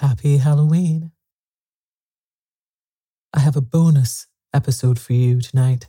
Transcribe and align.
Happy 0.00 0.36
Halloween. 0.36 1.10
I 3.32 3.40
have 3.40 3.56
a 3.56 3.62
bonus 3.62 4.26
episode 4.52 4.98
for 4.98 5.14
you 5.14 5.40
tonight. 5.40 5.88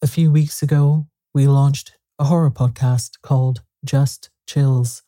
A 0.00 0.06
few 0.06 0.32
weeks 0.32 0.62
ago, 0.62 1.06
we 1.34 1.46
launched 1.46 1.98
a 2.18 2.24
horror 2.24 2.50
podcast 2.50 3.20
called 3.22 3.62
Just 3.84 4.30
Chills. 4.46 5.02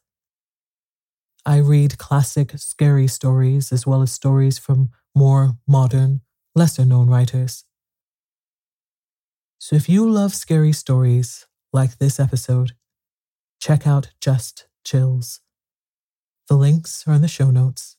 I 1.46 1.56
read 1.56 1.96
classic 1.96 2.52
scary 2.58 3.06
stories 3.06 3.72
as 3.72 3.86
well 3.86 4.02
as 4.02 4.12
stories 4.12 4.58
from 4.58 4.90
more 5.14 5.52
modern, 5.66 6.20
lesser 6.54 6.84
known 6.84 7.08
writers. 7.08 7.64
So 9.58 9.74
if 9.74 9.88
you 9.88 10.06
love 10.06 10.34
scary 10.34 10.74
stories 10.74 11.46
like 11.72 11.96
this 11.96 12.20
episode, 12.20 12.72
check 13.58 13.86
out 13.86 14.10
Just 14.20 14.66
Chills. 14.84 15.40
The 16.48 16.56
links 16.56 17.06
are 17.06 17.12
in 17.12 17.20
the 17.20 17.28
show 17.28 17.50
notes. 17.50 17.96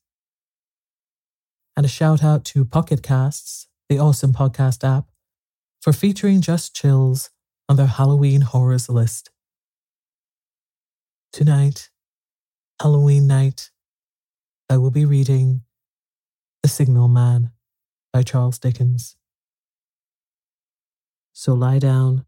And 1.78 1.86
a 1.86 1.90
shout 1.90 2.24
out 2.24 2.44
to 2.46 2.66
Pocket 2.66 3.04
Casts, 3.04 3.68
the 3.90 4.00
awesome 4.00 4.34
podcast 4.34 4.84
app, 4.84 5.12
for 5.80 5.94
featuring 5.94 6.42
Just 6.42 6.76
Chills 6.76 7.30
on 7.70 7.76
their 7.76 7.86
Halloween 7.86 8.42
horrors 8.42 8.90
list. 8.90 9.30
Tonight, 11.32 11.92
Halloween 12.82 13.28
night, 13.28 13.70
I 14.68 14.78
will 14.78 14.90
be 14.90 15.06
reading 15.06 15.62
The 16.64 16.70
Signal 16.70 17.08
Man 17.08 17.52
by 18.12 18.24
Charles 18.24 18.58
Dickens. 18.58 19.16
So 21.34 21.54
lie 21.54 21.78
down, 21.78 22.26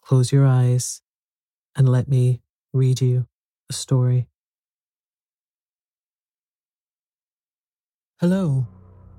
close 0.00 0.32
your 0.32 0.46
eyes, 0.46 1.02
and 1.76 1.86
let 1.86 2.08
me 2.08 2.40
read 2.72 3.02
you 3.02 3.26
a 3.68 3.74
story. 3.74 4.26
Hello, 8.26 8.66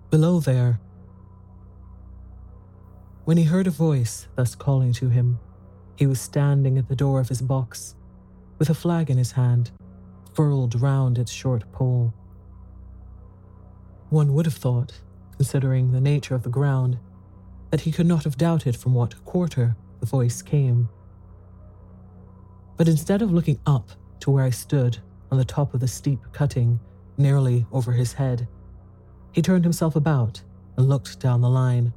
below 0.09 0.39
there. 0.39 0.79
When 3.25 3.38
he 3.38 3.43
heard 3.43 3.67
a 3.67 3.69
voice 3.69 4.27
thus 4.35 4.55
calling 4.55 4.93
to 4.93 5.09
him, 5.09 5.38
he 5.95 6.07
was 6.07 6.19
standing 6.19 6.79
at 6.79 6.88
the 6.88 6.95
door 6.95 7.19
of 7.19 7.29
his 7.29 7.39
box, 7.39 7.94
with 8.57 8.71
a 8.71 8.73
flag 8.73 9.11
in 9.11 9.19
his 9.19 9.33
hand, 9.33 9.69
furled 10.33 10.81
round 10.81 11.19
its 11.19 11.31
short 11.31 11.71
pole. 11.71 12.15
One 14.09 14.33
would 14.33 14.47
have 14.47 14.55
thought, 14.55 14.94
considering 15.38 15.91
the 15.91 16.01
nature 16.01 16.33
of 16.33 16.41
the 16.41 16.50
ground, 16.50 16.97
that 17.69 17.81
he 17.81 17.91
could 17.91 18.07
not 18.07 18.24
have 18.24 18.39
doubted 18.39 18.75
from 18.75 18.95
what 18.95 19.24
quarter 19.24 19.75
the 20.00 20.07
voice 20.07 20.41
came. 20.41 20.89
But 22.75 22.88
instead 22.88 23.21
of 23.21 23.31
looking 23.31 23.59
up 23.68 23.91
to 24.21 24.31
where 24.31 24.45
I 24.45 24.50
stood 24.50 24.97
on 25.31 25.38
the 25.38 25.45
top 25.45 25.75
of 25.75 25.80
the 25.80 25.88
steep 25.88 26.21
cutting 26.31 26.80
nearly 27.19 27.68
over 27.71 27.91
his 27.91 28.12
head, 28.13 28.47
he 29.35 29.41
turned 29.41 29.65
himself 29.65 29.97
about 29.97 30.41
and 30.77 30.87
looked 30.87 31.19
down 31.19 31.41
the 31.41 31.49
line. 31.49 31.91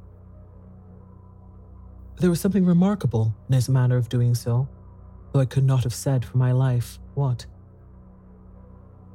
There 2.17 2.29
was 2.29 2.41
something 2.41 2.65
remarkable 2.65 3.33
in 3.47 3.55
his 3.55 3.69
manner 3.69 3.95
of 3.95 4.09
doing 4.09 4.35
so, 4.35 4.67
though 5.31 5.39
I 5.39 5.45
could 5.45 5.63
not 5.63 5.85
have 5.85 5.93
said 5.93 6.25
for 6.25 6.37
my 6.37 6.51
life 6.51 6.99
what. 7.13 7.45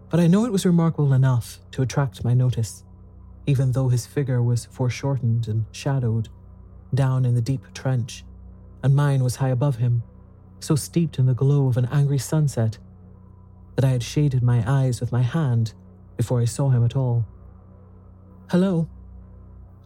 But 0.08 0.20
I 0.20 0.26
know 0.26 0.46
it 0.46 0.52
was 0.52 0.64
remarkable 0.64 1.12
enough 1.12 1.60
to 1.72 1.82
attract 1.82 2.24
my 2.24 2.32
notice, 2.32 2.82
even 3.46 3.72
though 3.72 3.90
his 3.90 4.06
figure 4.06 4.42
was 4.42 4.64
foreshortened 4.64 5.46
and 5.46 5.66
shadowed 5.70 6.30
down 6.94 7.26
in 7.26 7.34
the 7.34 7.42
deep 7.42 7.74
trench, 7.74 8.24
and 8.82 8.96
mine 8.96 9.22
was 9.22 9.36
high 9.36 9.50
above 9.50 9.76
him, 9.76 10.02
so 10.60 10.76
steeped 10.76 11.18
in 11.18 11.26
the 11.26 11.34
glow 11.34 11.66
of 11.66 11.76
an 11.76 11.88
angry 11.92 12.18
sunset 12.18 12.78
that 13.76 13.84
I 13.84 13.90
had 13.90 14.02
shaded 14.02 14.42
my 14.42 14.64
eyes 14.66 15.02
with 15.02 15.12
my 15.12 15.20
hand 15.20 15.74
before 16.16 16.40
I 16.40 16.46
saw 16.46 16.70
him 16.70 16.86
at 16.86 16.96
all. 16.96 17.26
Hello. 18.50 18.87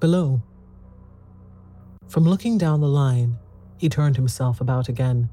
Below. 0.01 0.43
From 2.09 2.25
looking 2.25 2.59
down 2.59 2.81
the 2.81 2.89
line, 2.89 3.39
he 3.79 3.89
turned 3.89 4.17
himself 4.17 4.61
about 4.61 4.89
again, 4.89 5.31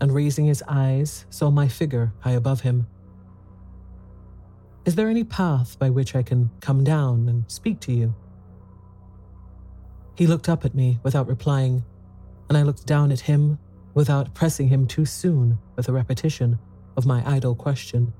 and 0.00 0.12
raising 0.12 0.46
his 0.46 0.62
eyes, 0.66 1.26
saw 1.30 1.50
my 1.50 1.68
figure 1.68 2.12
high 2.18 2.32
above 2.32 2.62
him. 2.62 2.88
Is 4.84 4.96
there 4.96 5.08
any 5.08 5.22
path 5.22 5.78
by 5.78 5.90
which 5.90 6.16
I 6.16 6.24
can 6.24 6.50
come 6.60 6.82
down 6.82 7.28
and 7.28 7.44
speak 7.48 7.78
to 7.80 7.92
you? 7.92 8.14
He 10.16 10.26
looked 10.26 10.48
up 10.48 10.64
at 10.64 10.74
me 10.74 10.98
without 11.04 11.28
replying, 11.28 11.84
and 12.48 12.58
I 12.58 12.62
looked 12.62 12.84
down 12.84 13.12
at 13.12 13.20
him 13.20 13.60
without 13.94 14.34
pressing 14.34 14.68
him 14.68 14.88
too 14.88 15.04
soon 15.04 15.58
with 15.76 15.88
a 15.88 15.92
repetition 15.92 16.58
of 16.96 17.06
my 17.06 17.22
idle 17.24 17.54
question. 17.54 18.12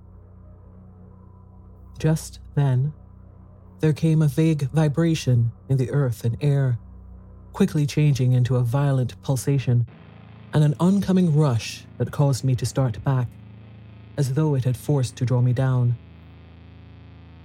Just 1.98 2.38
then, 2.54 2.92
there 3.80 3.92
came 3.94 4.20
a 4.20 4.28
vague 4.28 4.70
vibration 4.70 5.52
in 5.68 5.78
the 5.78 5.90
earth 5.90 6.24
and 6.24 6.36
air, 6.42 6.78
quickly 7.54 7.86
changing 7.86 8.32
into 8.32 8.56
a 8.56 8.62
violent 8.62 9.20
pulsation 9.22 9.86
and 10.52 10.62
an 10.62 10.74
oncoming 10.78 11.34
rush 11.34 11.86
that 11.96 12.12
caused 12.12 12.44
me 12.44 12.54
to 12.54 12.66
start 12.66 13.02
back, 13.04 13.26
as 14.18 14.34
though 14.34 14.54
it 14.54 14.64
had 14.64 14.76
forced 14.76 15.16
to 15.16 15.24
draw 15.24 15.40
me 15.40 15.54
down. 15.54 15.96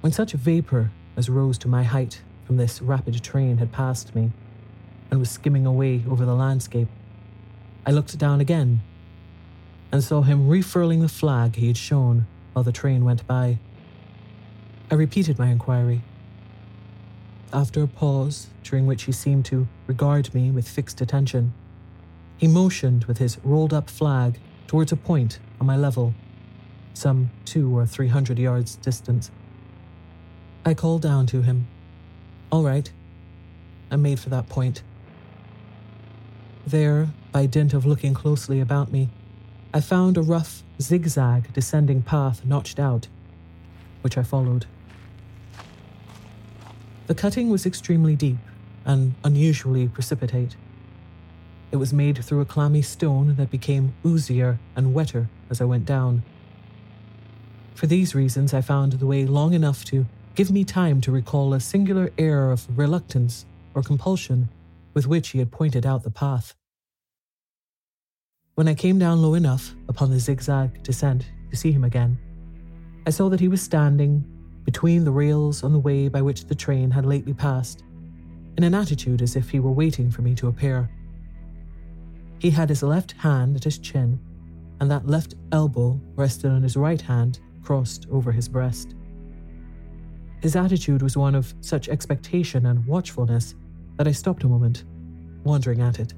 When 0.02 0.12
such 0.12 0.34
vapor 0.34 0.92
as 1.16 1.30
rose 1.30 1.58
to 1.60 1.70
my 1.70 1.84
height 1.84 2.22
from 2.46 2.58
this 2.58 2.82
rapid 2.82 3.24
train 3.24 3.58
had 3.58 3.72
passed 3.72 4.14
me 4.14 4.32
and 5.10 5.20
was 5.20 5.32
skimming 5.32 5.66
away 5.66 6.04
over 6.10 6.26
the 6.26 6.36
landscape, 6.36 6.90
I 7.86 7.92
looked 7.92 8.18
down 8.18 8.42
again 8.42 8.82
and 9.92 10.04
saw 10.04 10.22
him 10.22 10.50
refurling 10.50 11.00
the 11.00 11.08
flag 11.08 11.56
he 11.56 11.68
had 11.68 11.78
shown 11.78 12.28
while 12.52 12.64
the 12.64 12.74
train 12.74 13.06
went 13.06 13.26
by. 13.26 13.60
I 14.92 14.96
repeated 14.96 15.40
my 15.40 15.48
inquiry. 15.48 16.02
After 17.54 17.84
a 17.84 17.88
pause, 17.88 18.48
during 18.64 18.86
which 18.86 19.04
he 19.04 19.12
seemed 19.12 19.46
to 19.46 19.68
regard 19.88 20.34
me 20.34 20.52
with 20.52 20.68
fixed 20.68 21.00
attention, 21.00 21.54
he 22.38 22.48
motioned 22.48 23.06
with 23.06 23.18
his 23.18 23.38
rolled 23.44 23.74
up 23.74 23.90
flag 23.90 24.40
towards 24.68 24.92
a 24.92 24.98
point 24.98 25.40
on 25.62 25.68
my 25.68 25.78
level, 25.78 26.14
some 26.94 27.32
two 27.46 27.76
or 27.78 27.86
three 27.86 28.10
hundred 28.10 28.40
yards 28.40 28.76
distant. 28.78 29.30
I 30.66 30.74
called 30.74 31.02
down 31.02 31.28
to 31.28 31.42
him. 31.42 31.68
All 32.52 32.64
right. 32.64 32.92
I 33.92 33.96
made 33.96 34.20
for 34.20 34.30
that 34.30 34.50
point. 34.50 34.82
There, 36.66 37.10
by 37.32 37.46
dint 37.46 37.74
of 37.74 37.86
looking 37.86 38.14
closely 38.14 38.60
about 38.60 38.92
me, 38.92 39.10
I 39.74 39.82
found 39.82 40.18
a 40.18 40.22
rough, 40.22 40.64
zigzag 40.82 41.54
descending 41.54 42.02
path 42.02 42.44
notched 42.44 42.80
out, 42.80 43.08
which 44.02 44.18
I 44.18 44.24
followed. 44.24 44.66
The 47.08 47.16
cutting 47.16 47.50
was 47.50 47.66
extremely 47.66 48.16
deep 48.16 48.38
and 48.84 49.14
unusually 49.24 49.88
precipitate. 49.88 50.56
It 51.72 51.78
was 51.78 51.94
made 51.94 52.24
through 52.24 52.42
a 52.42 52.46
clammy 52.46 52.82
stone 52.82 53.36
that 53.36 53.52
became 53.52 53.94
oozier 54.04 54.58
and 54.76 54.94
wetter 54.94 55.30
as 55.50 55.62
I 55.62 55.66
went 55.66 55.86
down. 55.86 56.24
For 57.76 57.88
these 57.88 58.16
reasons, 58.16 58.54
I 58.54 58.62
found 58.62 58.94
the 58.94 59.06
way 59.06 59.26
long 59.26 59.54
enough 59.54 59.84
to 59.86 60.06
give 60.34 60.50
me 60.50 60.64
time 60.64 61.02
to 61.02 61.12
recall 61.12 61.54
a 61.54 61.60
singular 61.60 62.12
air 62.18 62.52
of 62.52 62.66
reluctance 62.78 63.46
or 63.74 63.84
compulsion 63.84 64.50
with 64.94 65.06
which 65.06 65.30
he 65.30 65.40
had 65.40 65.52
pointed 65.52 65.86
out 65.86 66.04
the 66.04 66.12
path. 66.12 66.56
When 68.56 68.68
I 68.68 68.74
came 68.74 68.98
down 68.98 69.22
low 69.22 69.34
enough 69.34 69.76
upon 69.90 70.10
the 70.10 70.20
zigzag 70.20 70.82
descent 70.82 71.26
to 71.52 71.58
see 71.58 71.72
him 71.72 71.84
again, 71.84 72.18
I 73.06 73.10
saw 73.10 73.30
that 73.30 73.42
he 73.42 73.50
was 73.50 73.62
standing 73.62 74.24
between 74.66 75.06
the 75.06 75.12
rails 75.12 75.64
on 75.64 75.72
the 75.72 75.80
way 75.80 76.08
by 76.08 76.22
which 76.22 76.46
the 76.46 76.56
train 76.56 76.92
had 76.92 77.06
lately 77.06 77.34
passed, 77.34 77.84
in 78.58 78.64
an 78.64 78.74
attitude 78.74 79.22
as 79.22 79.36
if 79.36 79.50
he 79.50 79.60
were 79.60 79.72
waiting 79.72 80.10
for 80.10 80.22
me 80.22 80.34
to 80.36 80.48
appear. 80.48 80.90
He 82.40 82.50
had 82.50 82.70
his 82.70 82.84
left 82.84 83.14
hand 83.14 83.56
at 83.56 83.64
his 83.64 83.78
chin, 83.78 84.20
and 84.80 84.90
that 84.92 85.08
left 85.08 85.36
elbow 85.52 86.00
rested 86.16 86.52
on 86.52 86.64
his 86.64 86.76
right 86.76 87.02
hand 87.02 87.40
crossed 87.64 88.08
over 88.12 88.32
his 88.32 88.48
breast. 88.48 88.96
His 90.42 90.56
attitude 90.56 91.02
was 91.02 91.18
one 91.18 91.34
of 91.34 91.54
such 91.62 91.90
expectation 91.90 92.66
and 92.68 92.86
watchfulness 92.86 93.56
that 93.98 94.08
I 94.08 94.12
stopped 94.12 94.44
a 94.44 94.48
moment, 94.48 94.84
wondering 95.44 95.82
at 95.82 96.00
it. 96.00 96.14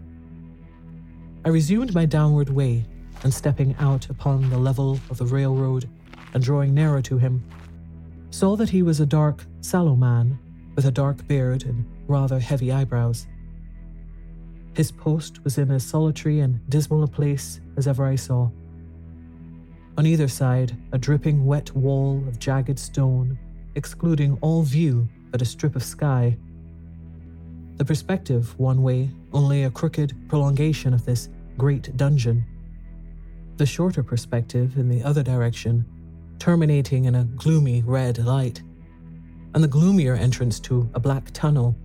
I 1.45 1.49
resumed 1.49 1.93
my 1.93 2.05
downward 2.05 2.49
way, 2.49 2.85
and 3.23 3.33
stepping 3.33 3.75
out 3.79 4.09
upon 4.09 4.49
the 4.49 4.57
level 4.57 4.99
of 5.09 5.17
the 5.17 5.25
railroad 5.25 5.89
and 6.33 6.43
drawing 6.43 6.73
nearer 6.73 7.01
to 7.03 7.17
him, 7.17 7.43
saw 8.37 8.55
that 8.55 8.69
he 8.69 8.83
was 8.83 8.99
a 8.99 9.05
dark, 9.07 9.43
sallow 9.61 9.95
man 9.95 10.37
with 10.75 10.85
a 10.85 10.91
dark 10.91 11.27
beard 11.27 11.63
and 11.63 11.83
rather 12.07 12.39
heavy 12.39 12.71
eyebrows. 12.71 13.25
His 14.75 14.91
post 14.91 15.43
was 15.43 15.57
in 15.57 15.71
as 15.71 15.83
solitary 15.83 16.41
and 16.41 16.59
dismal 16.69 17.01
a 17.01 17.07
place 17.07 17.59
as 17.77 17.87
ever 17.87 18.05
I 18.05 18.15
saw. 18.15 18.51
On 19.97 20.05
either 20.05 20.27
side, 20.27 20.77
a 20.91 20.99
dripping 20.99 21.47
wet 21.47 21.75
wall 21.75 22.23
of 22.27 22.37
jagged 22.37 22.77
stone 22.77 23.39
excluding 23.73 24.37
all 24.41 24.61
view 24.61 25.09
but 25.31 25.41
a 25.41 25.45
strip 25.45 25.75
of 25.75 25.83
sky. 25.83 26.37
The 27.77 27.85
perspective, 27.85 28.53
one 28.59 28.83
way, 28.83 29.09
only 29.33 29.63
a 29.63 29.71
crooked 29.71 30.13
prolongation 30.29 30.93
of 30.93 31.05
this 31.05 31.29
great 31.57 31.97
dungeon. 31.97 32.45
The 33.55 33.65
shorter 33.65 34.03
perspective, 34.03 34.77
in 34.77 34.89
the 34.89 35.01
other 35.01 35.23
direction, 35.23 35.85
terminating 36.39 37.05
in 37.05 37.15
a 37.15 37.23
gloomy 37.23 37.83
red 37.85 38.17
light, 38.19 38.61
and 39.53 39.63
the 39.63 39.67
gloomier 39.67 40.15
entrance 40.15 40.59
to 40.61 40.89
a 40.93 40.99
black 40.99 41.31
tunnel 41.31 41.75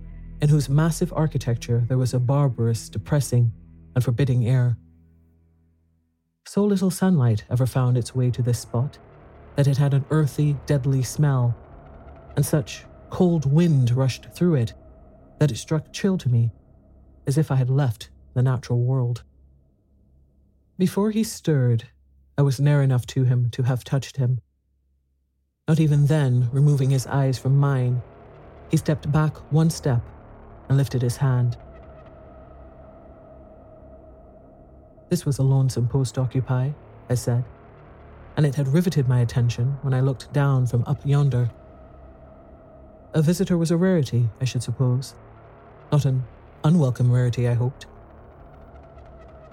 in 0.41 0.49
whose 0.49 0.69
massive 0.69 1.13
architecture 1.13 1.83
there 1.87 1.97
was 1.97 2.13
a 2.13 2.19
barbarous, 2.19 2.89
depressing, 2.89 3.51
and 3.95 4.03
forbidding 4.03 4.47
air. 4.47 4.77
So 6.45 6.65
little 6.65 6.91
sunlight 6.91 7.45
ever 7.49 7.65
found 7.65 7.97
its 7.97 8.13
way 8.13 8.29
to 8.31 8.41
this 8.41 8.59
spot 8.59 8.97
that 9.55 9.67
it 9.67 9.77
had 9.77 9.93
an 9.93 10.05
earthy, 10.09 10.57
deadly 10.65 11.03
smell 11.03 11.55
and 12.35 12.45
such 12.45 12.85
cold 13.09 13.51
wind 13.51 13.91
rushed 13.91 14.25
through 14.33 14.55
it 14.55 14.73
that 15.39 15.51
it 15.51 15.57
struck 15.57 15.91
chill 15.91 16.17
to 16.17 16.29
me, 16.29 16.51
as 17.27 17.37
if 17.37 17.51
I 17.51 17.55
had 17.55 17.69
left 17.69 18.09
the 18.33 18.41
natural 18.41 18.79
world. 18.79 19.23
Before 20.77 21.11
he 21.11 21.23
stirred, 21.23 21.89
I 22.37 22.41
was 22.41 22.59
near 22.59 22.81
enough 22.81 23.05
to 23.07 23.23
him 23.23 23.49
to 23.51 23.63
have 23.63 23.83
touched 23.83 24.17
him. 24.17 24.41
Not 25.67 25.79
even 25.79 26.07
then, 26.07 26.49
removing 26.51 26.89
his 26.89 27.07
eyes 27.07 27.37
from 27.37 27.57
mine, 27.57 28.01
he 28.69 28.77
stepped 28.77 29.11
back 29.11 29.37
one 29.51 29.69
step 29.69 30.01
and 30.67 30.77
lifted 30.77 31.01
his 31.01 31.17
hand. 31.17 31.57
This 35.09 35.25
was 35.25 35.37
a 35.37 35.43
lonesome 35.43 35.87
post 35.87 36.17
occupy, 36.17 36.71
I 37.09 37.15
said, 37.15 37.43
and 38.35 38.45
it 38.45 38.55
had 38.55 38.67
riveted 38.67 39.07
my 39.07 39.19
attention 39.19 39.77
when 39.81 39.93
I 39.93 40.01
looked 40.01 40.33
down 40.33 40.65
from 40.65 40.83
up 40.85 41.05
yonder 41.05 41.51
a 43.13 43.21
visitor 43.21 43.57
was 43.57 43.69
a 43.69 43.77
rarity, 43.77 44.29
I 44.41 44.45
should 44.45 44.63
suppose. 44.63 45.13
Not 45.91 46.05
an 46.05 46.23
unwelcome 46.63 47.11
rarity, 47.11 47.47
I 47.47 47.53
hoped. 47.53 47.85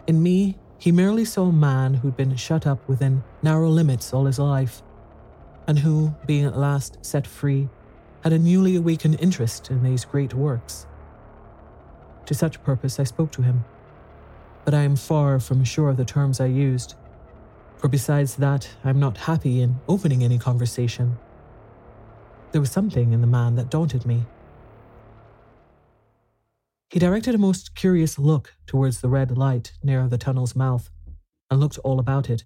In 0.07 0.23
me, 0.23 0.57
he 0.81 0.91
merely 0.91 1.25
saw 1.25 1.47
a 1.47 1.53
man 1.53 1.95
who'd 1.95 2.17
been 2.17 2.35
shut 2.35 2.67
up 2.67 2.89
within 2.89 3.23
narrow 3.43 3.69
limits 3.69 4.13
all 4.13 4.25
his 4.25 4.41
life, 4.41 4.83
and 5.69 5.79
who, 5.79 6.13
being 6.27 6.45
at 6.45 6.59
last 6.59 6.99
set 7.03 7.27
free, 7.27 7.69
had 8.25 8.33
a 8.33 8.39
newly 8.39 8.75
awakened 8.75 9.21
interest 9.21 9.71
in 9.71 9.85
these 9.85 10.05
great 10.05 10.35
works. 10.35 10.87
To 12.27 12.35
such 12.35 12.65
purpose 12.65 12.99
I 12.99 13.05
spoke 13.05 13.31
to 13.33 13.43
him, 13.43 13.65
but 14.65 14.75
I 14.75 14.83
am 14.83 14.97
far 14.97 15.39
from 15.39 15.63
sure 15.63 15.91
of 15.91 15.97
the 15.97 16.05
terms 16.05 16.41
I 16.41 16.47
used, 16.47 16.97
for 17.77 17.87
besides 17.87 18.35
that, 18.37 18.69
I 18.83 18.91
am 18.91 18.99
not 18.99 19.17
happy 19.17 19.61
in 19.61 19.79
opening 19.87 20.25
any 20.25 20.39
conversation 20.39 21.17
there 22.53 22.61
was 22.61 22.71
something 22.71 23.13
in 23.13 23.21
the 23.21 23.27
man 23.27 23.55
that 23.57 23.71
daunted 23.71 24.05
me. 24.05 24.25
He 26.91 26.99
directed 26.99 27.37
a 27.37 27.39
most 27.39 27.77
curious 27.77 28.19
look 28.19 28.55
towards 28.67 29.01
the 29.01 29.09
red 29.09 29.37
light 29.39 29.73
near 29.83 30.09
the 30.09 30.19
tunnel's 30.19 30.57
mouth 30.57 30.91
and 31.49 31.61
looked 31.61 31.79
all 31.79 32.01
about 32.01 32.29
it, 32.29 32.45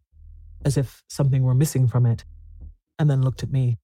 as 0.64 0.76
if 0.76 1.02
something 1.08 1.42
were 1.42 1.54
missing 1.54 1.88
from 1.88 2.04
it, 2.04 2.24
and 2.98 3.08
then 3.08 3.22
looked 3.22 3.42
at 3.42 3.50
me. 3.50 3.78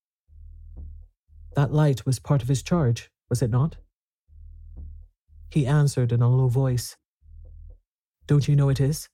That 1.56 1.72
light 1.72 2.04
was 2.04 2.18
part 2.18 2.42
of 2.42 2.48
his 2.48 2.62
charge, 2.62 3.10
was 3.30 3.40
it 3.40 3.50
not? 3.50 3.76
He 5.50 5.66
answered 5.66 6.12
in 6.12 6.20
a 6.20 6.28
low 6.28 6.48
voice. 6.48 6.96
Don't 8.26 8.46
you 8.46 8.54
know 8.54 8.68
it 8.68 8.80
is? 8.80 9.08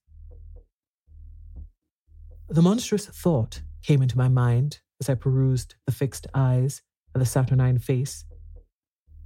The 2.48 2.62
monstrous 2.62 3.06
thought 3.06 3.62
came 3.82 4.02
into 4.02 4.18
my 4.18 4.28
mind 4.28 4.80
as 5.00 5.08
I 5.08 5.14
perused 5.14 5.76
the 5.86 5.92
fixed 5.92 6.26
eyes 6.34 6.82
and 7.14 7.22
the 7.22 7.26
saturnine 7.26 7.78
face, 7.78 8.24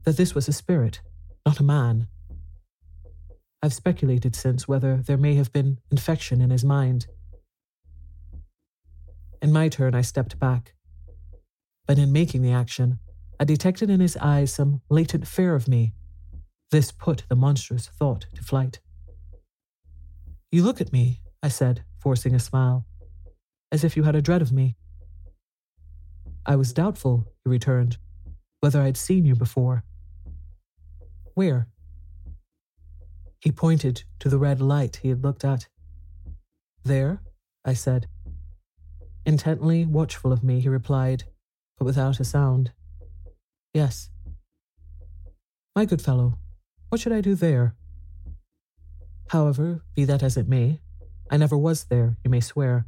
that 0.04 0.18
this 0.18 0.34
was 0.34 0.48
a 0.48 0.52
spirit, 0.52 1.00
not 1.50 1.58
a 1.58 1.64
man. 1.64 2.06
I've 3.60 3.74
speculated 3.74 4.36
since 4.36 4.68
whether 4.68 4.98
there 4.98 5.16
may 5.16 5.34
have 5.34 5.52
been 5.52 5.78
infection 5.90 6.40
in 6.40 6.50
his 6.50 6.64
mind. 6.64 7.08
In 9.42 9.50
my 9.50 9.68
turn, 9.68 9.92
I 9.92 10.02
stepped 10.02 10.38
back. 10.38 10.74
But 11.88 11.98
in 11.98 12.12
making 12.12 12.42
the 12.42 12.52
action, 12.52 13.00
I 13.40 13.44
detected 13.44 13.90
in 13.90 13.98
his 13.98 14.16
eyes 14.18 14.54
some 14.54 14.80
latent 14.88 15.26
fear 15.26 15.56
of 15.56 15.66
me, 15.66 15.92
This 16.70 16.92
put 16.92 17.24
the 17.28 17.34
monstrous 17.34 17.88
thought 17.88 18.26
to 18.36 18.44
flight. 18.44 18.78
You 20.52 20.62
look 20.62 20.80
at 20.80 20.92
me, 20.92 21.20
I 21.42 21.48
said, 21.48 21.82
forcing 21.98 22.32
a 22.32 22.38
smile, 22.38 22.86
as 23.72 23.82
if 23.82 23.96
you 23.96 24.04
had 24.04 24.14
a 24.14 24.22
dread 24.22 24.40
of 24.40 24.52
me. 24.52 24.76
I 26.46 26.54
was 26.54 26.72
doubtful, 26.72 27.26
he 27.42 27.50
returned, 27.50 27.98
whether 28.60 28.80
I'd 28.80 28.96
seen 28.96 29.24
you 29.24 29.34
before. 29.34 29.82
Where? 31.34 31.68
He 33.40 33.52
pointed 33.52 34.04
to 34.18 34.28
the 34.28 34.38
red 34.38 34.60
light 34.60 34.96
he 35.02 35.08
had 35.08 35.22
looked 35.22 35.44
at. 35.44 35.68
There, 36.84 37.22
I 37.64 37.74
said. 37.74 38.06
Intently 39.24 39.86
watchful 39.86 40.32
of 40.32 40.42
me, 40.42 40.60
he 40.60 40.68
replied, 40.68 41.24
but 41.78 41.84
without 41.84 42.20
a 42.20 42.24
sound. 42.24 42.72
Yes. 43.72 44.10
My 45.76 45.84
good 45.84 46.02
fellow, 46.02 46.38
what 46.88 47.00
should 47.00 47.12
I 47.12 47.20
do 47.20 47.34
there? 47.34 47.74
However, 49.28 49.82
be 49.94 50.04
that 50.04 50.22
as 50.22 50.36
it 50.36 50.48
may, 50.48 50.80
I 51.30 51.36
never 51.36 51.56
was 51.56 51.84
there, 51.84 52.16
you 52.24 52.30
may 52.30 52.40
swear. 52.40 52.86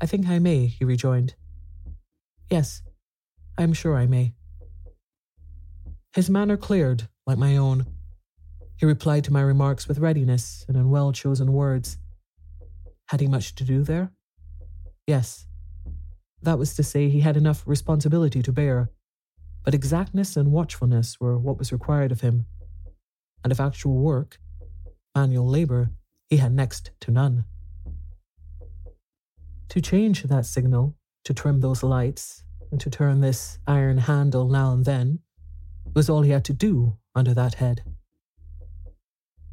I 0.00 0.06
think 0.06 0.26
I 0.28 0.38
may, 0.38 0.66
he 0.66 0.84
rejoined. 0.84 1.34
Yes, 2.50 2.82
I 3.56 3.62
am 3.62 3.72
sure 3.72 3.96
I 3.96 4.06
may. 4.06 4.34
His 6.12 6.28
manner 6.28 6.56
cleared, 6.56 7.08
like 7.26 7.38
my 7.38 7.56
own. 7.56 7.86
He 8.76 8.86
replied 8.86 9.24
to 9.24 9.32
my 9.32 9.42
remarks 9.42 9.86
with 9.86 9.98
readiness 9.98 10.64
and 10.66 10.76
in 10.76 10.90
well 10.90 11.12
chosen 11.12 11.52
words. 11.52 11.98
Had 13.08 13.20
he 13.20 13.28
much 13.28 13.54
to 13.56 13.64
do 13.64 13.84
there? 13.84 14.12
Yes. 15.06 15.46
That 16.42 16.58
was 16.58 16.74
to 16.74 16.82
say, 16.82 17.08
he 17.08 17.20
had 17.20 17.36
enough 17.36 17.62
responsibility 17.66 18.42
to 18.42 18.52
bear, 18.52 18.90
but 19.64 19.74
exactness 19.74 20.36
and 20.36 20.50
watchfulness 20.50 21.20
were 21.20 21.38
what 21.38 21.58
was 21.58 21.72
required 21.72 22.10
of 22.10 22.22
him. 22.22 22.46
And 23.44 23.52
of 23.52 23.60
actual 23.60 23.94
work, 23.94 24.38
manual 25.14 25.46
labor, 25.46 25.90
he 26.28 26.38
had 26.38 26.52
next 26.52 26.90
to 27.02 27.10
none. 27.10 27.44
To 29.68 29.80
change 29.80 30.24
that 30.24 30.46
signal, 30.46 30.96
to 31.24 31.34
trim 31.34 31.60
those 31.60 31.82
lights, 31.82 32.42
and 32.72 32.80
to 32.80 32.90
turn 32.90 33.20
this 33.20 33.58
iron 33.66 33.98
handle 33.98 34.48
now 34.48 34.72
and 34.72 34.84
then, 34.84 35.20
was 35.94 36.08
all 36.08 36.22
he 36.22 36.30
had 36.30 36.44
to 36.44 36.52
do 36.52 36.96
under 37.14 37.34
that 37.34 37.54
head. 37.54 37.82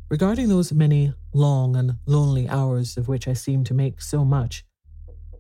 Regarding 0.10 0.48
those 0.48 0.72
many 0.72 1.14
long 1.34 1.76
and 1.76 1.98
lonely 2.06 2.48
hours 2.48 2.96
of 2.96 3.08
which 3.08 3.28
I 3.28 3.34
seemed 3.34 3.66
to 3.66 3.74
make 3.74 4.02
so 4.02 4.24
much, 4.24 4.64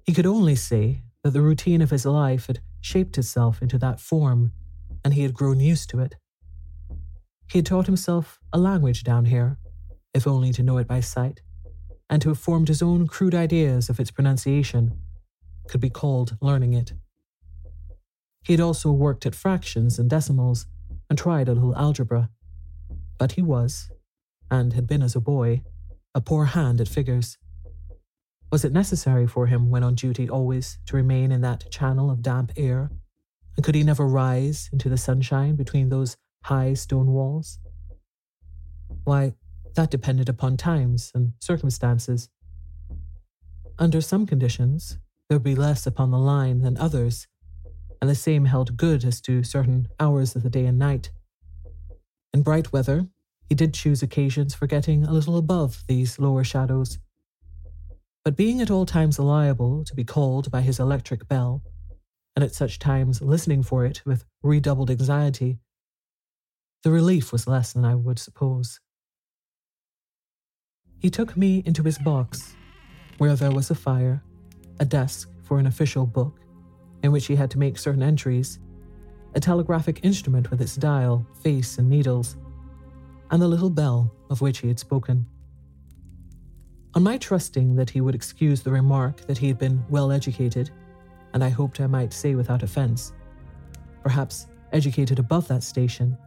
he 0.03 0.13
could 0.13 0.25
only 0.25 0.55
say 0.55 1.03
that 1.23 1.31
the 1.31 1.41
routine 1.41 1.81
of 1.81 1.91
his 1.91 2.05
life 2.05 2.47
had 2.47 2.61
shaped 2.81 3.17
itself 3.17 3.61
into 3.61 3.77
that 3.77 3.99
form, 3.99 4.51
and 5.03 5.13
he 5.13 5.23
had 5.23 5.33
grown 5.33 5.59
used 5.59 5.89
to 5.91 5.99
it. 5.99 6.15
He 7.49 7.59
had 7.59 7.65
taught 7.65 7.85
himself 7.85 8.39
a 8.51 8.57
language 8.57 9.03
down 9.03 9.25
here, 9.25 9.57
if 10.13 10.27
only 10.27 10.51
to 10.53 10.63
know 10.63 10.77
it 10.77 10.87
by 10.87 10.99
sight, 10.99 11.41
and 12.09 12.21
to 12.21 12.29
have 12.29 12.39
formed 12.39 12.67
his 12.67 12.81
own 12.81 13.07
crude 13.07 13.35
ideas 13.35 13.89
of 13.89 13.99
its 13.99 14.11
pronunciation 14.11 14.99
could 15.67 15.81
be 15.81 15.89
called 15.89 16.37
learning 16.41 16.73
it. 16.73 16.93
He 18.43 18.53
had 18.53 18.61
also 18.61 18.91
worked 18.91 19.25
at 19.25 19.35
fractions 19.35 19.99
and 19.99 20.09
decimals 20.09 20.67
and 21.09 21.17
tried 21.17 21.47
a 21.47 21.53
little 21.53 21.75
algebra, 21.75 22.29
but 23.17 23.33
he 23.33 23.41
was, 23.41 23.89
and 24.51 24.73
had 24.73 24.87
been 24.87 25.01
as 25.01 25.15
a 25.15 25.21
boy, 25.21 25.63
a 26.13 26.21
poor 26.21 26.45
hand 26.45 26.81
at 26.81 26.87
figures. 26.87 27.37
Was 28.51 28.63
it 28.63 28.71
necessary 28.71 29.27
for 29.27 29.47
him 29.47 29.69
when 29.69 29.83
on 29.83 29.95
duty 29.95 30.29
always 30.29 30.79
to 30.85 30.95
remain 30.95 31.31
in 31.31 31.41
that 31.41 31.69
channel 31.69 32.09
of 32.09 32.21
damp 32.21 32.51
air? 32.55 32.89
And 33.55 33.65
could 33.65 33.75
he 33.75 33.83
never 33.83 34.07
rise 34.07 34.69
into 34.71 34.89
the 34.89 34.97
sunshine 34.97 35.55
between 35.55 35.89
those 35.89 36.15
high 36.43 36.73
stone 36.73 37.07
walls? 37.07 37.59
Why, 39.03 39.33
that 39.75 39.91
depended 39.91 40.27
upon 40.27 40.57
times 40.57 41.11
and 41.13 41.33
circumstances. 41.39 42.29
Under 43.77 44.01
some 44.01 44.25
conditions, 44.25 44.97
there 45.27 45.37
would 45.37 45.43
be 45.43 45.55
less 45.55 45.85
upon 45.85 46.11
the 46.11 46.17
line 46.17 46.61
than 46.61 46.77
others, 46.77 47.27
and 48.01 48.09
the 48.09 48.15
same 48.15 48.45
held 48.45 48.77
good 48.77 49.03
as 49.03 49.21
to 49.21 49.43
certain 49.43 49.87
hours 49.99 50.35
of 50.35 50.43
the 50.43 50.49
day 50.49 50.65
and 50.65 50.77
night. 50.79 51.11
In 52.33 52.41
bright 52.41 52.71
weather, 52.71 53.07
he 53.49 53.55
did 53.55 53.73
choose 53.73 54.03
occasions 54.03 54.53
for 54.53 54.67
getting 54.67 55.03
a 55.03 55.13
little 55.13 55.37
above 55.37 55.83
these 55.87 56.19
lower 56.19 56.43
shadows. 56.43 56.99
But 58.23 58.35
being 58.35 58.61
at 58.61 58.69
all 58.69 58.85
times 58.85 59.19
liable 59.19 59.85
to 59.85 59.95
be 59.95 60.03
called 60.03 60.51
by 60.51 60.61
his 60.61 60.79
electric 60.79 61.27
bell, 61.27 61.63
and 62.35 62.43
at 62.43 62.53
such 62.53 62.77
times 62.77 63.21
listening 63.21 63.63
for 63.63 63.85
it 63.85 64.01
with 64.05 64.25
redoubled 64.43 64.91
anxiety, 64.91 65.59
the 66.83 66.91
relief 66.91 67.31
was 67.31 67.47
less 67.47 67.73
than 67.73 67.85
I 67.85 67.95
would 67.95 68.19
suppose. 68.19 68.79
He 70.99 71.09
took 71.09 71.37
me 71.37 71.63
into 71.65 71.83
his 71.83 71.97
box, 71.97 72.55
where 73.17 73.35
there 73.35 73.51
was 73.51 73.71
a 73.71 73.75
fire, 73.75 74.23
a 74.79 74.85
desk 74.85 75.29
for 75.43 75.59
an 75.59 75.67
official 75.67 76.05
book, 76.05 76.39
in 77.03 77.11
which 77.11 77.27
he 77.27 77.35
had 77.35 77.51
to 77.51 77.59
make 77.59 77.77
certain 77.77 78.03
entries, 78.03 78.59
a 79.35 79.39
telegraphic 79.39 79.99
instrument 80.03 80.49
with 80.49 80.61
its 80.61 80.75
dial, 80.75 81.25
face, 81.41 81.77
and 81.77 81.89
needles, 81.89 82.37
and 83.31 83.41
the 83.41 83.47
little 83.47 83.69
bell 83.69 84.11
of 84.29 84.41
which 84.41 84.59
he 84.59 84.67
had 84.67 84.79
spoken. 84.79 85.25
On 86.93 87.03
my 87.03 87.17
trusting 87.17 87.75
that 87.75 87.89
he 87.89 88.01
would 88.01 88.15
excuse 88.15 88.61
the 88.61 88.71
remark 88.71 89.21
that 89.27 89.37
he 89.37 89.47
had 89.47 89.59
been 89.59 89.83
well 89.89 90.11
educated, 90.11 90.71
and 91.33 91.43
I 91.43 91.49
hoped 91.49 91.79
I 91.79 91.87
might 91.87 92.13
say 92.13 92.35
without 92.35 92.63
offence, 92.63 93.13
perhaps 94.01 94.47
educated 94.71 95.19
above 95.19 95.47
that 95.49 95.63
station, 95.63 96.17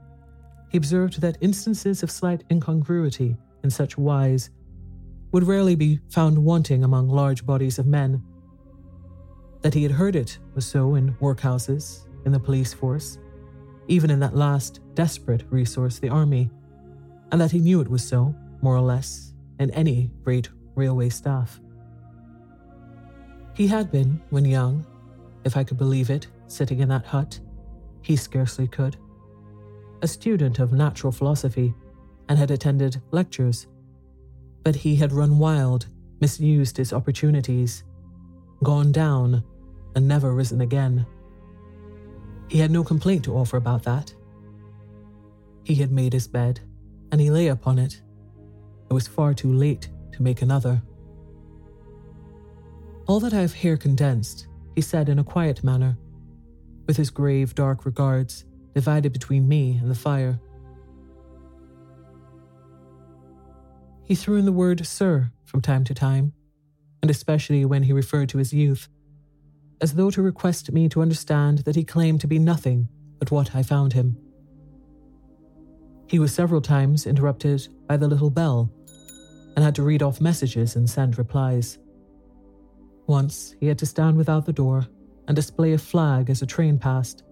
he 0.68 0.78
observed 0.78 1.20
that 1.20 1.38
instances 1.40 2.02
of 2.02 2.10
slight 2.10 2.44
incongruity 2.50 3.36
in 3.64 3.70
such 3.70 3.98
wise 3.98 4.50
would 5.32 5.44
rarely 5.44 5.74
be 5.74 6.00
found 6.08 6.38
wanting 6.38 6.84
among 6.84 7.08
large 7.08 7.44
bodies 7.44 7.78
of 7.78 7.86
men. 7.86 8.22
That 9.62 9.74
he 9.74 9.82
had 9.82 9.92
heard 9.92 10.16
it 10.16 10.38
was 10.54 10.64
so 10.64 10.94
in 10.94 11.14
workhouses, 11.14 12.06
in 12.24 12.32
the 12.32 12.40
police 12.40 12.72
force, 12.72 13.18
even 13.88 14.10
in 14.10 14.20
that 14.20 14.36
last 14.36 14.80
desperate 14.94 15.44
resource, 15.50 15.98
the 15.98 16.08
army, 16.08 16.50
and 17.32 17.40
that 17.40 17.50
he 17.50 17.58
knew 17.58 17.80
it 17.80 17.88
was 17.88 18.06
so, 18.06 18.34
more 18.62 18.76
or 18.76 18.80
less, 18.80 19.32
in 19.58 19.70
any 19.72 20.10
great 20.24 20.48
railway 20.74 21.08
staff. 21.08 21.60
He 23.54 23.66
had 23.66 23.90
been, 23.90 24.20
when 24.30 24.44
young, 24.44 24.86
if 25.44 25.56
I 25.56 25.64
could 25.64 25.78
believe 25.78 26.10
it, 26.10 26.26
sitting 26.46 26.80
in 26.80 26.88
that 26.88 27.06
hut, 27.06 27.40
he 28.02 28.16
scarcely 28.16 28.66
could, 28.66 28.96
a 30.02 30.08
student 30.08 30.58
of 30.58 30.72
natural 30.72 31.12
philosophy, 31.12 31.74
and 32.28 32.38
had 32.38 32.50
attended 32.50 33.02
lectures 33.10 33.66
but 34.64 34.76
he 34.76 34.96
had 34.96 35.12
run 35.12 35.38
wild, 35.38 35.86
misused 36.20 36.76
his 36.76 36.92
opportunities, 36.92 37.84
gone 38.62 38.92
down, 38.92 39.42
and 39.94 40.06
never 40.06 40.34
risen 40.34 40.60
again. 40.60 41.06
He 42.48 42.58
had 42.58 42.70
no 42.70 42.82
complaint 42.82 43.24
to 43.24 43.36
offer 43.36 43.56
about 43.56 43.84
that. 43.84 44.12
He 45.64 45.74
had 45.76 45.92
made 45.92 46.12
his 46.12 46.26
bed, 46.26 46.60
and 47.12 47.20
he 47.20 47.30
lay 47.30 47.48
upon 47.48 47.78
it. 47.78 48.00
It 48.90 48.94
was 48.94 49.06
far 49.06 49.34
too 49.34 49.52
late 49.52 49.88
to 50.12 50.22
make 50.22 50.42
another. 50.42 50.82
All 53.06 53.20
that 53.20 53.34
I 53.34 53.40
have 53.40 53.52
here 53.52 53.76
condensed, 53.76 54.48
he 54.74 54.80
said 54.80 55.08
in 55.08 55.18
a 55.18 55.24
quiet 55.24 55.62
manner, 55.62 55.96
with 56.86 56.96
his 56.96 57.10
grave, 57.10 57.54
dark 57.54 57.84
regards 57.84 58.44
divided 58.74 59.12
between 59.12 59.48
me 59.48 59.78
and 59.80 59.90
the 59.90 59.94
fire. 59.94 60.40
He 64.04 64.14
threw 64.14 64.36
in 64.36 64.44
the 64.44 64.52
word 64.52 64.84
sir 64.86 65.30
from 65.44 65.60
time 65.60 65.84
to 65.84 65.94
time, 65.94 66.32
and 67.02 67.10
especially 67.10 67.64
when 67.64 67.84
he 67.84 67.92
referred 67.92 68.28
to 68.30 68.38
his 68.38 68.52
youth, 68.52 68.88
as 69.80 69.94
though 69.94 70.10
to 70.10 70.22
request 70.22 70.72
me 70.72 70.88
to 70.88 71.02
understand 71.02 71.58
that 71.58 71.76
he 71.76 71.84
claimed 71.84 72.20
to 72.20 72.26
be 72.26 72.38
nothing 72.38 72.88
but 73.18 73.30
what 73.30 73.54
I 73.54 73.62
found 73.62 73.92
him. 73.92 74.16
He 76.06 76.18
was 76.18 76.34
several 76.34 76.60
times 76.60 77.06
interrupted 77.06 77.68
by 77.86 77.96
the 77.96 78.08
little 78.08 78.30
bell 78.30 78.72
and 79.54 79.64
had 79.64 79.74
to 79.76 79.82
read 79.82 80.02
off 80.02 80.20
messages 80.20 80.76
and 80.76 80.88
send 80.88 81.18
replies. 81.18 81.78
Once 83.06 83.54
he 83.60 83.66
had 83.66 83.78
to 83.78 83.86
stand 83.86 84.16
without 84.16 84.46
the 84.46 84.52
door 84.52 84.86
and 85.28 85.36
display 85.36 85.72
a 85.72 85.78
flag 85.78 86.30
as 86.30 86.42
a 86.42 86.46
train 86.46 86.78
passed 86.78 87.22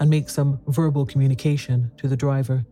and 0.00 0.10
make 0.10 0.28
some 0.28 0.60
verbal 0.68 1.06
communication 1.06 1.90
to 1.96 2.08
the 2.08 2.16
driver. 2.16 2.64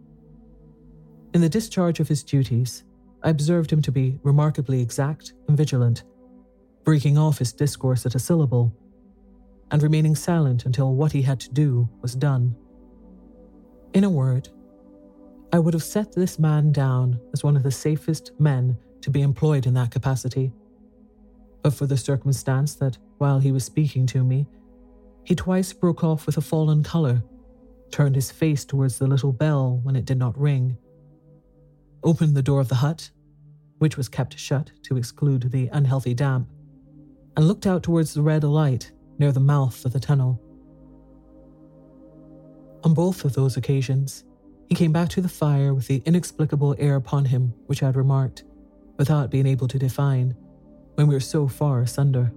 In 1.32 1.40
the 1.40 1.48
discharge 1.48 2.00
of 2.00 2.08
his 2.08 2.22
duties, 2.22 2.84
I 3.22 3.30
observed 3.30 3.72
him 3.72 3.82
to 3.82 3.92
be 3.92 4.18
remarkably 4.22 4.80
exact 4.82 5.32
and 5.48 5.56
vigilant, 5.56 6.04
breaking 6.84 7.18
off 7.18 7.38
his 7.38 7.52
discourse 7.52 8.06
at 8.06 8.14
a 8.14 8.18
syllable, 8.18 8.72
and 9.70 9.82
remaining 9.82 10.14
silent 10.14 10.66
until 10.66 10.94
what 10.94 11.12
he 11.12 11.22
had 11.22 11.40
to 11.40 11.52
do 11.52 11.88
was 12.02 12.14
done. 12.14 12.54
In 13.94 14.04
a 14.04 14.10
word, 14.10 14.48
I 15.52 15.58
would 15.58 15.74
have 15.74 15.82
set 15.82 16.12
this 16.12 16.38
man 16.38 16.72
down 16.72 17.18
as 17.32 17.42
one 17.42 17.56
of 17.56 17.62
the 17.62 17.70
safest 17.70 18.32
men 18.38 18.76
to 19.00 19.10
be 19.10 19.22
employed 19.22 19.66
in 19.66 19.74
that 19.74 19.90
capacity, 19.90 20.52
but 21.62 21.72
for 21.74 21.86
the 21.86 21.96
circumstance 21.96 22.74
that 22.76 22.98
while 23.18 23.38
he 23.38 23.52
was 23.52 23.64
speaking 23.64 24.06
to 24.06 24.22
me, 24.22 24.46
he 25.24 25.34
twice 25.34 25.72
broke 25.72 26.04
off 26.04 26.26
with 26.26 26.36
a 26.36 26.42
fallen 26.42 26.82
colour, 26.82 27.22
turned 27.90 28.14
his 28.14 28.30
face 28.30 28.64
towards 28.64 28.98
the 28.98 29.06
little 29.06 29.32
bell 29.32 29.80
when 29.82 29.96
it 29.96 30.04
did 30.04 30.18
not 30.18 30.38
ring, 30.38 30.76
opened 32.02 32.36
the 32.36 32.42
door 32.42 32.60
of 32.60 32.68
the 32.68 32.74
hut, 32.74 33.10
which 33.78 33.96
was 33.96 34.08
kept 34.08 34.38
shut 34.38 34.70
to 34.82 34.96
exclude 34.96 35.50
the 35.50 35.68
unhealthy 35.72 36.12
damp, 36.12 36.48
and 37.36 37.48
looked 37.48 37.66
out 37.66 37.82
towards 37.82 38.14
the 38.14 38.22
red 38.22 38.44
light 38.44 38.92
near 39.18 39.32
the 39.32 39.40
mouth 39.40 39.84
of 39.84 39.92
the 39.92 40.00
tunnel. 40.00 40.40
On 42.84 42.94
both 42.94 43.24
of 43.24 43.34
those 43.34 43.56
occasions, 43.56 44.24
he 44.68 44.74
came 44.74 44.92
back 44.92 45.08
to 45.10 45.20
the 45.20 45.28
fire 45.28 45.72
with 45.74 45.86
the 45.86 46.02
inexplicable 46.04 46.74
air 46.78 46.96
upon 46.96 47.26
him 47.26 47.54
which 47.66 47.82
I 47.82 47.86
had 47.86 47.96
remarked, 47.96 48.44
without 48.98 49.30
being 49.30 49.46
able 49.46 49.68
to 49.68 49.78
define, 49.78 50.36
when 50.94 51.06
we 51.06 51.14
were 51.14 51.20
so 51.20 51.48
far 51.48 51.80
asunder. 51.80 52.32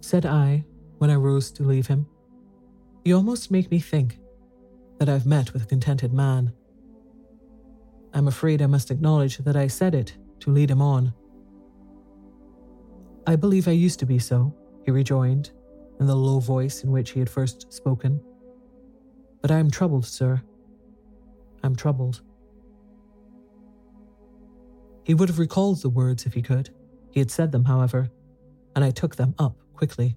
Said 0.00 0.26
I, 0.26 0.64
when 0.98 1.10
I 1.10 1.16
rose 1.16 1.50
to 1.52 1.62
leave 1.62 1.86
him, 1.86 2.06
You 3.04 3.16
almost 3.16 3.50
make 3.50 3.70
me 3.70 3.80
think 3.80 4.18
that 4.98 5.08
I've 5.08 5.26
met 5.26 5.52
with 5.52 5.62
a 5.62 5.66
contented 5.66 6.12
man. 6.12 6.52
I'm 8.14 8.28
afraid 8.28 8.60
I 8.62 8.66
must 8.66 8.90
acknowledge 8.90 9.38
that 9.38 9.56
I 9.56 9.66
said 9.66 9.94
it 9.94 10.16
to 10.40 10.50
lead 10.50 10.70
him 10.70 10.82
on. 10.82 11.14
I 13.26 13.36
believe 13.36 13.68
I 13.68 13.72
used 13.72 14.00
to 14.00 14.06
be 14.06 14.18
so, 14.18 14.54
he 14.84 14.90
rejoined, 14.90 15.52
in 16.00 16.06
the 16.06 16.14
low 16.14 16.40
voice 16.40 16.82
in 16.82 16.90
which 16.90 17.10
he 17.10 17.20
had 17.20 17.30
first 17.30 17.72
spoken. 17.72 18.20
But 19.40 19.50
I 19.50 19.58
am 19.58 19.70
troubled, 19.70 20.06
sir. 20.06 20.42
I'm 21.62 21.76
troubled. 21.76 22.22
He 25.04 25.14
would 25.14 25.28
have 25.28 25.38
recalled 25.38 25.82
the 25.82 25.88
words 25.88 26.26
if 26.26 26.34
he 26.34 26.42
could. 26.42 26.70
He 27.10 27.20
had 27.20 27.30
said 27.30 27.52
them, 27.52 27.64
however, 27.64 28.10
and 28.74 28.84
I 28.84 28.90
took 28.90 29.16
them 29.16 29.34
up 29.38 29.56
quickly. 29.74 30.16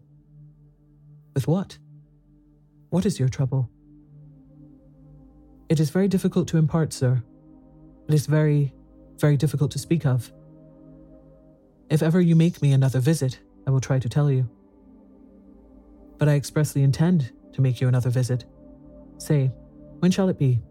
With 1.34 1.48
what? 1.48 1.78
What 2.90 3.06
is 3.06 3.20
your 3.20 3.30
trouble? 3.30 3.70
It 5.70 5.80
is 5.80 5.90
very 5.90 6.08
difficult 6.08 6.48
to 6.50 6.58
impart, 6.58 6.94
sir. 6.94 7.24
It 8.08 8.14
is 8.14 8.28
very, 8.28 8.74
very 9.18 9.38
difficult 9.38 9.72
to 9.72 9.80
speak 9.80 10.06
of. 10.06 10.32
If 11.90 12.02
ever 12.02 12.20
you 12.20 12.36
make 12.36 12.62
me 12.62 12.72
another 12.74 13.00
visit, 13.00 13.40
I 13.68 13.72
will 13.72 13.82
try 13.82 14.00
to 14.00 14.10
tell 14.10 14.32
you. 14.32 14.50
But 16.18 16.28
I 16.28 16.34
expressly 16.34 16.82
intend 16.84 17.32
to 17.54 17.62
make 17.62 17.80
you 17.80 17.88
another 17.88 18.10
visit. 18.10 18.46
Say, 19.18 19.52
when 20.00 20.12
shall 20.12 20.30
it 20.30 20.40
be? 20.40 20.62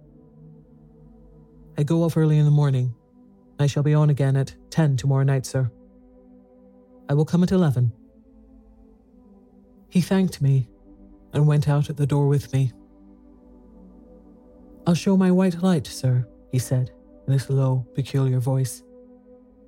I 1.78 1.82
go 1.82 2.02
off 2.02 2.16
early 2.16 2.38
in 2.38 2.44
the 2.44 2.50
morning. 2.50 2.94
I 3.58 3.66
shall 3.66 3.82
be 3.82 3.94
on 3.94 4.10
again 4.10 4.36
at 4.36 4.54
10 4.70 4.96
tomorrow 4.96 5.24
night, 5.24 5.46
sir. 5.46 5.70
I 7.08 7.14
will 7.14 7.24
come 7.24 7.42
at 7.42 7.52
11. 7.52 7.92
He 9.88 10.00
thanked 10.00 10.42
me 10.42 10.68
and 11.32 11.46
went 11.46 11.68
out 11.68 11.90
at 11.90 11.96
the 11.96 12.06
door 12.06 12.26
with 12.26 12.52
me. 12.52 12.72
I'll 14.86 14.94
show 14.94 15.16
my 15.16 15.30
white 15.30 15.62
light, 15.62 15.86
sir, 15.86 16.26
he 16.50 16.58
said 16.58 16.90
in 17.26 17.32
his 17.32 17.48
low, 17.48 17.86
peculiar 17.94 18.38
voice, 18.38 18.82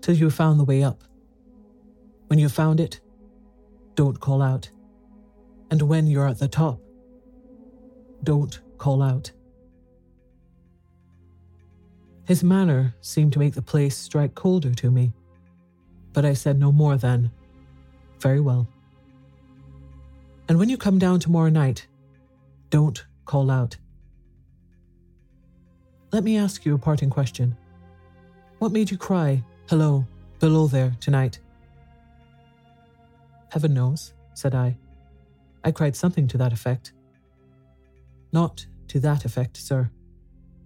till 0.00 0.14
you 0.14 0.26
have 0.26 0.34
found 0.34 0.60
the 0.60 0.64
way 0.64 0.82
up. 0.82 1.02
When 2.28 2.38
you've 2.38 2.52
found 2.52 2.80
it, 2.80 3.00
don't 3.94 4.18
call 4.18 4.42
out. 4.42 4.68
And 5.70 5.82
when 5.82 6.06
you're 6.06 6.28
at 6.28 6.38
the 6.38 6.48
top, 6.48 6.80
don't 8.22 8.60
call 8.78 9.02
out. 9.02 9.30
His 12.24 12.42
manner 12.42 12.94
seemed 13.00 13.32
to 13.34 13.38
make 13.38 13.54
the 13.54 13.62
place 13.62 13.96
strike 13.96 14.34
colder 14.34 14.74
to 14.74 14.90
me, 14.90 15.12
but 16.12 16.24
I 16.24 16.34
said 16.34 16.58
no 16.58 16.72
more 16.72 16.96
than, 16.96 17.30
Very 18.20 18.40
well. 18.40 18.66
And 20.48 20.58
when 20.58 20.68
you 20.68 20.76
come 20.76 20.98
down 20.98 21.20
tomorrow 21.20 21.50
night, 21.50 21.86
don't 22.70 23.04
call 23.24 23.50
out. 23.50 23.76
Let 26.12 26.24
me 26.24 26.38
ask 26.38 26.64
you 26.64 26.74
a 26.74 26.78
parting 26.78 27.10
question. 27.10 27.56
What 28.58 28.72
made 28.72 28.90
you 28.90 28.96
cry, 28.96 29.44
hello, 29.68 30.06
below 30.40 30.66
there, 30.66 30.96
tonight? 31.00 31.40
Heaven 33.56 33.72
knows, 33.72 34.12
said 34.34 34.54
I. 34.54 34.76
I 35.64 35.70
cried 35.70 35.96
something 35.96 36.28
to 36.28 36.36
that 36.36 36.52
effect. 36.52 36.92
Not 38.30 38.66
to 38.88 39.00
that 39.00 39.24
effect, 39.24 39.56
sir. 39.56 39.90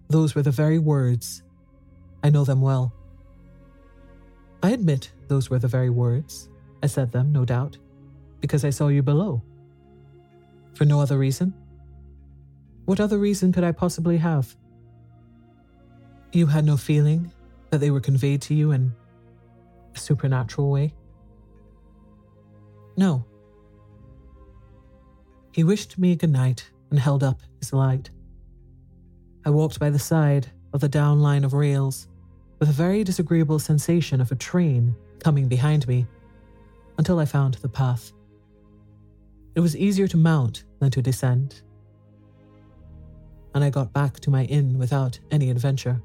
Those 0.09 0.35
were 0.35 0.43
the 0.43 0.51
very 0.51 0.81
words. 0.81 1.45
I 2.25 2.31
know 2.31 2.43
them 2.43 2.61
well. 2.61 2.93
I 4.61 4.71
admit 4.71 5.13
those 5.29 5.49
were 5.49 5.61
the 5.61 5.69
very 5.69 5.89
words. 5.89 6.49
I 6.83 6.89
said 6.89 7.13
them, 7.13 7.31
no 7.31 7.45
doubt, 7.45 7.79
because 8.41 8.65
I 8.65 8.71
saw 8.71 8.89
you 8.89 9.05
below. 9.05 9.41
For 10.75 10.85
no 10.85 11.01
other 11.01 11.17
reason? 11.17 11.55
What 12.87 12.99
other 12.99 13.19
reason 13.19 13.53
could 13.53 13.63
I 13.63 13.71
possibly 13.71 14.17
have? 14.17 14.57
You 16.33 16.47
had 16.47 16.65
no 16.65 16.77
feeling 16.77 17.31
that 17.71 17.79
they 17.79 17.93
were 17.93 18.01
conveyed 18.01 18.43
to 18.43 18.55
you 18.55 18.73
in 18.73 18.93
a 19.95 19.99
supernatural 20.01 20.73
way? 20.73 20.93
No. 23.01 23.25
He 25.53 25.65
wished 25.65 25.99
me 25.99 26.17
good 26.17 26.29
night 26.29 26.71
and 26.91 26.99
held 26.99 27.25
up 27.25 27.41
his 27.59 27.73
light. 27.73 28.11
I 29.43 29.49
walked 29.49 29.81
by 29.81 29.89
the 29.89 29.99
side 29.99 30.49
of 30.75 30.83
the 30.83 30.89
down 30.89 31.23
line 31.23 31.43
of 31.45 31.55
rails 31.55 32.09
with 32.59 32.69
a 32.69 32.73
very 32.73 33.03
disagreeable 33.03 33.59
sensation 33.59 34.21
of 34.21 34.31
a 34.31 34.37
train 34.37 34.95
coming 35.19 35.49
behind 35.49 35.89
me 35.89 36.07
until 36.99 37.19
I 37.19 37.25
found 37.25 37.55
the 37.55 37.71
path. 37.71 38.13
It 39.55 39.61
was 39.61 39.75
easier 39.75 40.07
to 40.09 40.19
mount 40.19 40.65
than 40.79 40.91
to 40.91 41.01
descend, 41.01 41.63
and 43.55 43.65
I 43.65 43.71
got 43.71 43.95
back 43.95 44.21
to 44.21 44.31
my 44.31 44.45
inn 44.45 44.79
without 44.79 45.19
any 45.31 45.49
adventure. 45.49 46.03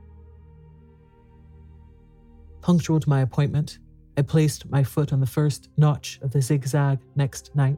Punctual 2.61 3.01
to 3.01 3.09
my 3.09 3.19
appointment, 3.19 3.79
I 4.17 4.21
placed 4.21 4.69
my 4.69 4.83
foot 4.83 5.11
on 5.11 5.19
the 5.19 5.27
first 5.27 5.69
notch 5.77 6.19
of 6.21 6.31
the 6.31 6.41
zigzag 6.41 6.99
next 7.15 7.53
night 7.55 7.77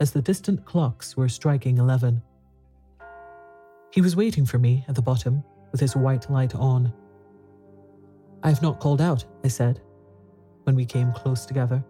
as 0.00 0.12
the 0.12 0.22
distant 0.22 0.64
clocks 0.64 1.16
were 1.16 1.28
striking 1.28 1.78
eleven. 1.78 2.22
He 3.92 4.00
was 4.00 4.14
waiting 4.14 4.46
for 4.46 4.58
me 4.58 4.84
at 4.88 4.94
the 4.94 5.02
bottom 5.02 5.42
with 5.72 5.80
his 5.80 5.96
white 5.96 6.30
light 6.30 6.54
on. 6.54 6.92
I 8.42 8.48
have 8.50 8.62
not 8.62 8.78
called 8.78 9.00
out, 9.00 9.24
I 9.42 9.48
said, 9.48 9.80
when 10.64 10.76
we 10.76 10.84
came 10.84 11.12
close 11.12 11.46
together. 11.46 11.82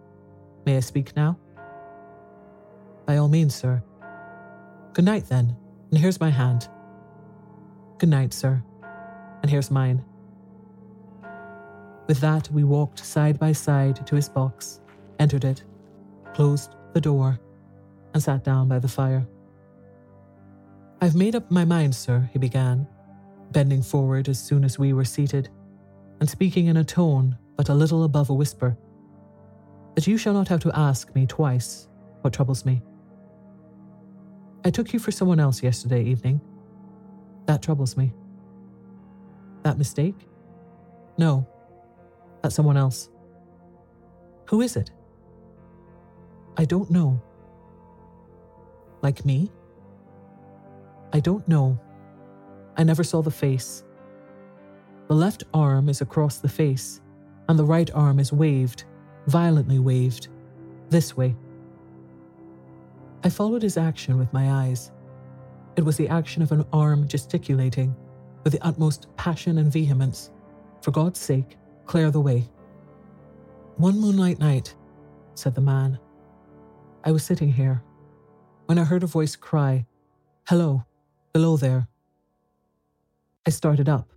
May 0.65 0.77
I 0.77 0.79
speak 0.79 1.15
now? 1.15 1.37
By 3.05 3.17
all 3.17 3.27
means, 3.27 3.53
sir. 3.53 3.83
Good 4.93 5.05
night, 5.05 5.27
then, 5.27 5.55
and 5.91 5.99
here's 5.99 6.19
my 6.19 6.29
hand. 6.29 6.67
Good 7.99 8.09
night, 8.09 8.33
sir, 8.33 8.63
and 9.41 9.51
here's 9.51 9.69
mine. 9.69 10.03
With 12.07 12.21
that, 12.21 12.49
we 12.51 12.63
walked 12.63 13.05
side 13.05 13.37
by 13.37 13.51
side 13.51 14.05
to 14.07 14.15
his 14.15 14.29
box, 14.29 14.79
entered 15.19 15.43
it, 15.43 15.63
closed 16.33 16.75
the 16.93 17.01
door, 17.01 17.39
and 18.13 18.23
sat 18.23 18.43
down 18.43 18.69
by 18.69 18.79
the 18.79 18.87
fire. 18.87 19.27
I've 21.01 21.15
made 21.15 21.35
up 21.35 21.51
my 21.51 21.65
mind, 21.65 21.93
sir, 21.93 22.29
he 22.31 22.39
began, 22.39 22.87
bending 23.51 23.83
forward 23.83 24.29
as 24.29 24.39
soon 24.39 24.63
as 24.63 24.79
we 24.79 24.93
were 24.93 25.05
seated, 25.05 25.49
and 26.19 26.29
speaking 26.29 26.67
in 26.67 26.77
a 26.77 26.83
tone 26.83 27.37
but 27.57 27.69
a 27.69 27.73
little 27.73 28.03
above 28.03 28.29
a 28.29 28.33
whisper, 28.33 28.77
that 29.95 30.07
you 30.07 30.17
shall 30.17 30.33
not 30.33 30.47
have 30.47 30.61
to 30.61 30.71
ask 30.77 31.13
me 31.13 31.25
twice 31.25 31.87
what 32.21 32.33
troubles 32.33 32.65
me. 32.65 32.81
I 34.63 34.69
took 34.69 34.93
you 34.93 34.99
for 34.99 35.11
someone 35.11 35.39
else 35.39 35.61
yesterday 35.61 36.03
evening. 36.03 36.41
That 37.45 37.61
troubles 37.61 37.97
me. 37.97 38.13
That 39.63 39.77
mistake? 39.77 40.15
No, 41.17 41.47
at 42.47 42.53
someone 42.53 42.77
else. 42.77 43.09
Who 44.49 44.61
is 44.61 44.75
it? 44.75 44.89
I 46.57 46.65
don't 46.65 46.89
know. 46.89 47.21
Like 49.03 49.23
me? 49.25 49.51
I 51.13 51.19
don't 51.19 51.47
know. 51.47 51.79
I 52.75 52.83
never 52.83 53.03
saw 53.03 53.21
the 53.21 53.31
face. 53.31 53.83
The 55.07 55.13
left 55.13 55.43
arm 55.53 55.89
is 55.89 56.01
across 56.01 56.39
the 56.39 56.49
face, 56.49 57.01
and 57.47 57.59
the 57.59 57.65
right 57.65 57.89
arm 57.93 58.19
is 58.19 58.33
waved, 58.33 58.85
violently 59.27 59.79
waved, 59.79 60.29
this 60.89 61.15
way. 61.15 61.35
I 63.23 63.29
followed 63.29 63.61
his 63.61 63.77
action 63.77 64.17
with 64.17 64.31
my 64.33 64.51
eyes. 64.51 64.91
It 65.75 65.83
was 65.83 65.97
the 65.97 66.09
action 66.09 66.41
of 66.41 66.51
an 66.51 66.65
arm 66.73 67.07
gesticulating 67.07 67.95
with 68.43 68.53
the 68.53 68.65
utmost 68.65 69.07
passion 69.17 69.57
and 69.57 69.71
vehemence. 69.71 70.31
For 70.81 70.91
God's 70.91 71.19
sake, 71.19 71.57
Clear 71.87 72.11
the 72.11 72.19
way. 72.19 72.49
One 73.77 73.99
moonlight 73.99 74.39
night, 74.39 74.75
said 75.35 75.55
the 75.55 75.61
man, 75.61 75.97
I 77.05 77.11
was 77.11 77.23
sitting 77.23 77.51
here 77.51 77.81
when 78.65 78.77
I 78.77 78.83
heard 78.83 79.03
a 79.03 79.07
voice 79.07 79.37
cry, 79.37 79.85
Hello, 80.49 80.83
below 81.31 81.55
there. 81.55 81.87
I 83.45 83.51
started 83.51 83.87
up, 83.87 84.09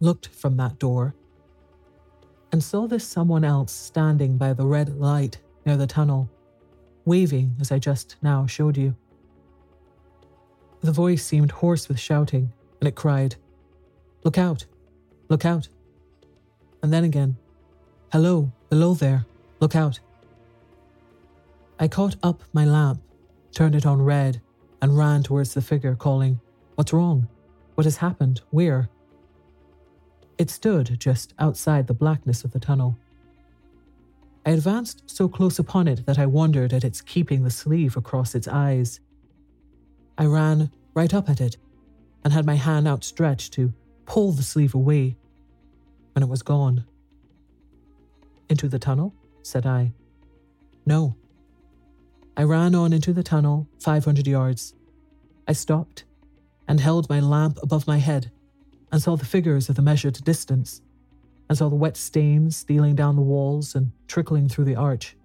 looked 0.00 0.26
from 0.26 0.56
that 0.56 0.80
door, 0.80 1.14
and 2.50 2.62
saw 2.62 2.88
this 2.88 3.06
someone 3.06 3.44
else 3.44 3.70
standing 3.70 4.36
by 4.36 4.52
the 4.52 4.66
red 4.66 4.98
light 4.98 5.38
near 5.64 5.76
the 5.76 5.86
tunnel, 5.86 6.28
waving 7.04 7.54
as 7.60 7.70
I 7.70 7.78
just 7.78 8.16
now 8.22 8.46
showed 8.46 8.76
you. 8.76 8.96
The 10.80 10.90
voice 10.90 11.24
seemed 11.24 11.52
hoarse 11.52 11.88
with 11.88 12.00
shouting, 12.00 12.52
and 12.80 12.88
it 12.88 12.96
cried, 12.96 13.36
Look 14.24 14.38
out! 14.38 14.66
Look 15.28 15.44
out! 15.44 15.68
And 16.82 16.92
then 16.92 17.04
again, 17.04 17.36
Hello, 18.12 18.50
below 18.70 18.94
there, 18.94 19.26
look 19.60 19.76
out. 19.76 20.00
I 21.78 21.88
caught 21.88 22.16
up 22.22 22.42
my 22.52 22.64
lamp, 22.64 23.00
turned 23.52 23.74
it 23.74 23.86
on 23.86 24.00
red, 24.00 24.40
and 24.80 24.96
ran 24.96 25.22
towards 25.22 25.54
the 25.54 25.62
figure, 25.62 25.94
calling, 25.94 26.40
What's 26.76 26.92
wrong? 26.92 27.28
What 27.74 27.84
has 27.84 27.98
happened? 27.98 28.40
Where? 28.50 28.88
It 30.38 30.50
stood 30.50 30.98
just 30.98 31.34
outside 31.38 31.86
the 31.86 31.94
blackness 31.94 32.44
of 32.44 32.52
the 32.52 32.60
tunnel. 32.60 32.96
I 34.46 34.50
advanced 34.52 35.02
so 35.06 35.28
close 35.28 35.58
upon 35.58 35.88
it 35.88 36.06
that 36.06 36.18
I 36.18 36.26
wondered 36.26 36.72
at 36.72 36.84
its 36.84 37.00
keeping 37.00 37.42
the 37.42 37.50
sleeve 37.50 37.96
across 37.96 38.34
its 38.34 38.48
eyes. 38.48 39.00
I 40.16 40.26
ran 40.26 40.70
right 40.94 41.12
up 41.12 41.28
at 41.28 41.40
it 41.40 41.56
and 42.24 42.32
had 42.32 42.46
my 42.46 42.54
hand 42.54 42.88
outstretched 42.88 43.52
to 43.54 43.72
pull 44.06 44.32
the 44.32 44.42
sleeve 44.42 44.74
away 44.74 45.16
when 46.18 46.24
it 46.24 46.28
was 46.28 46.42
gone. 46.42 46.84
Into 48.48 48.66
the 48.66 48.80
tunnel? 48.80 49.14
said 49.44 49.64
I. 49.64 49.92
No. 50.84 51.14
I 52.36 52.42
ran 52.42 52.74
on 52.74 52.92
into 52.92 53.12
the 53.12 53.22
tunnel, 53.22 53.68
500 53.78 54.26
yards. 54.26 54.74
I 55.46 55.52
stopped 55.52 56.06
and 56.66 56.80
held 56.80 57.08
my 57.08 57.20
lamp 57.20 57.60
above 57.62 57.86
my 57.86 57.98
head 57.98 58.32
and 58.90 59.00
saw 59.00 59.14
the 59.14 59.24
figures 59.24 59.68
of 59.68 59.76
the 59.76 59.82
measured 59.82 60.24
distance 60.24 60.82
and 61.48 61.56
saw 61.56 61.68
the 61.68 61.76
wet 61.76 61.96
stains 61.96 62.56
stealing 62.56 62.96
down 62.96 63.14
the 63.14 63.22
walls 63.22 63.76
and 63.76 63.92
trickling 64.08 64.48
through 64.48 64.64
the 64.64 64.74
arch. 64.74 65.16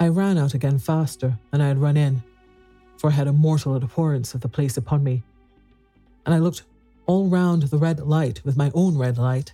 I 0.00 0.08
ran 0.08 0.38
out 0.38 0.54
again 0.54 0.78
faster 0.78 1.38
than 1.50 1.60
I 1.60 1.68
had 1.68 1.76
run 1.76 1.98
in, 1.98 2.22
for 2.96 3.10
I 3.10 3.12
had 3.12 3.28
a 3.28 3.34
mortal 3.34 3.76
abhorrence 3.76 4.34
of 4.34 4.40
the 4.40 4.48
place 4.48 4.78
upon 4.78 5.04
me, 5.04 5.22
and 6.24 6.34
I 6.34 6.38
looked 6.38 6.62
all 7.06 7.28
round 7.28 7.62
the 7.64 7.78
red 7.78 8.00
light 8.00 8.44
with 8.44 8.56
my 8.56 8.70
own 8.74 8.96
red 8.96 9.18
light. 9.18 9.52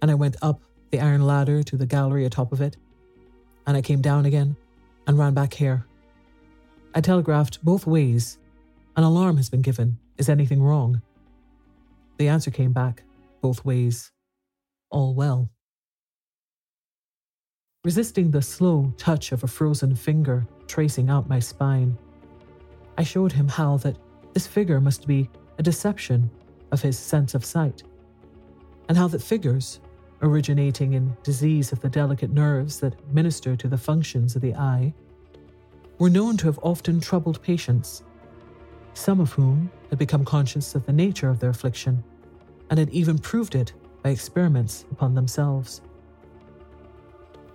And 0.00 0.10
I 0.10 0.14
went 0.14 0.36
up 0.42 0.60
the 0.90 1.00
iron 1.00 1.26
ladder 1.26 1.62
to 1.62 1.76
the 1.76 1.86
gallery 1.86 2.24
atop 2.24 2.52
of 2.52 2.60
it, 2.60 2.76
and 3.66 3.76
I 3.76 3.82
came 3.82 4.00
down 4.00 4.26
again 4.26 4.56
and 5.06 5.18
ran 5.18 5.34
back 5.34 5.54
here. 5.54 5.86
I 6.94 7.00
telegraphed 7.00 7.64
both 7.64 7.86
ways. 7.86 8.38
An 8.96 9.04
alarm 9.04 9.36
has 9.38 9.48
been 9.48 9.62
given. 9.62 9.98
Is 10.18 10.28
anything 10.28 10.62
wrong? 10.62 11.00
The 12.18 12.28
answer 12.28 12.50
came 12.50 12.72
back 12.72 13.02
both 13.40 13.64
ways. 13.64 14.12
All 14.90 15.14
well. 15.14 15.50
Resisting 17.84 18.30
the 18.30 18.42
slow 18.42 18.92
touch 18.96 19.32
of 19.32 19.42
a 19.42 19.48
frozen 19.48 19.94
finger 19.94 20.46
tracing 20.68 21.10
out 21.10 21.28
my 21.28 21.40
spine, 21.40 21.98
I 22.96 23.02
showed 23.02 23.32
him 23.32 23.48
how 23.48 23.78
that 23.78 23.96
this 24.34 24.46
figure 24.46 24.80
must 24.80 25.06
be 25.06 25.28
a 25.62 25.70
deception 25.70 26.28
of 26.72 26.82
his 26.82 26.98
sense 26.98 27.36
of 27.36 27.44
sight, 27.44 27.84
and 28.88 28.98
how 28.98 29.06
that 29.06 29.22
figures, 29.22 29.78
originating 30.20 30.94
in 30.94 31.16
disease 31.22 31.70
of 31.70 31.78
the 31.78 31.88
delicate 31.88 32.32
nerves 32.32 32.80
that 32.80 32.96
minister 33.14 33.54
to 33.54 33.68
the 33.68 33.78
functions 33.78 34.34
of 34.34 34.42
the 34.42 34.56
eye, 34.56 34.92
were 36.00 36.10
known 36.10 36.36
to 36.36 36.46
have 36.46 36.58
often 36.64 37.00
troubled 37.00 37.40
patients, 37.42 38.02
some 38.94 39.20
of 39.20 39.30
whom 39.34 39.70
had 39.88 40.00
become 40.00 40.24
conscious 40.24 40.74
of 40.74 40.84
the 40.84 40.92
nature 40.92 41.28
of 41.28 41.38
their 41.38 41.50
affliction 41.50 42.02
and 42.68 42.76
had 42.80 42.90
even 42.90 43.16
proved 43.16 43.54
it 43.54 43.72
by 44.02 44.10
experiments 44.10 44.84
upon 44.90 45.14
themselves. 45.14 45.80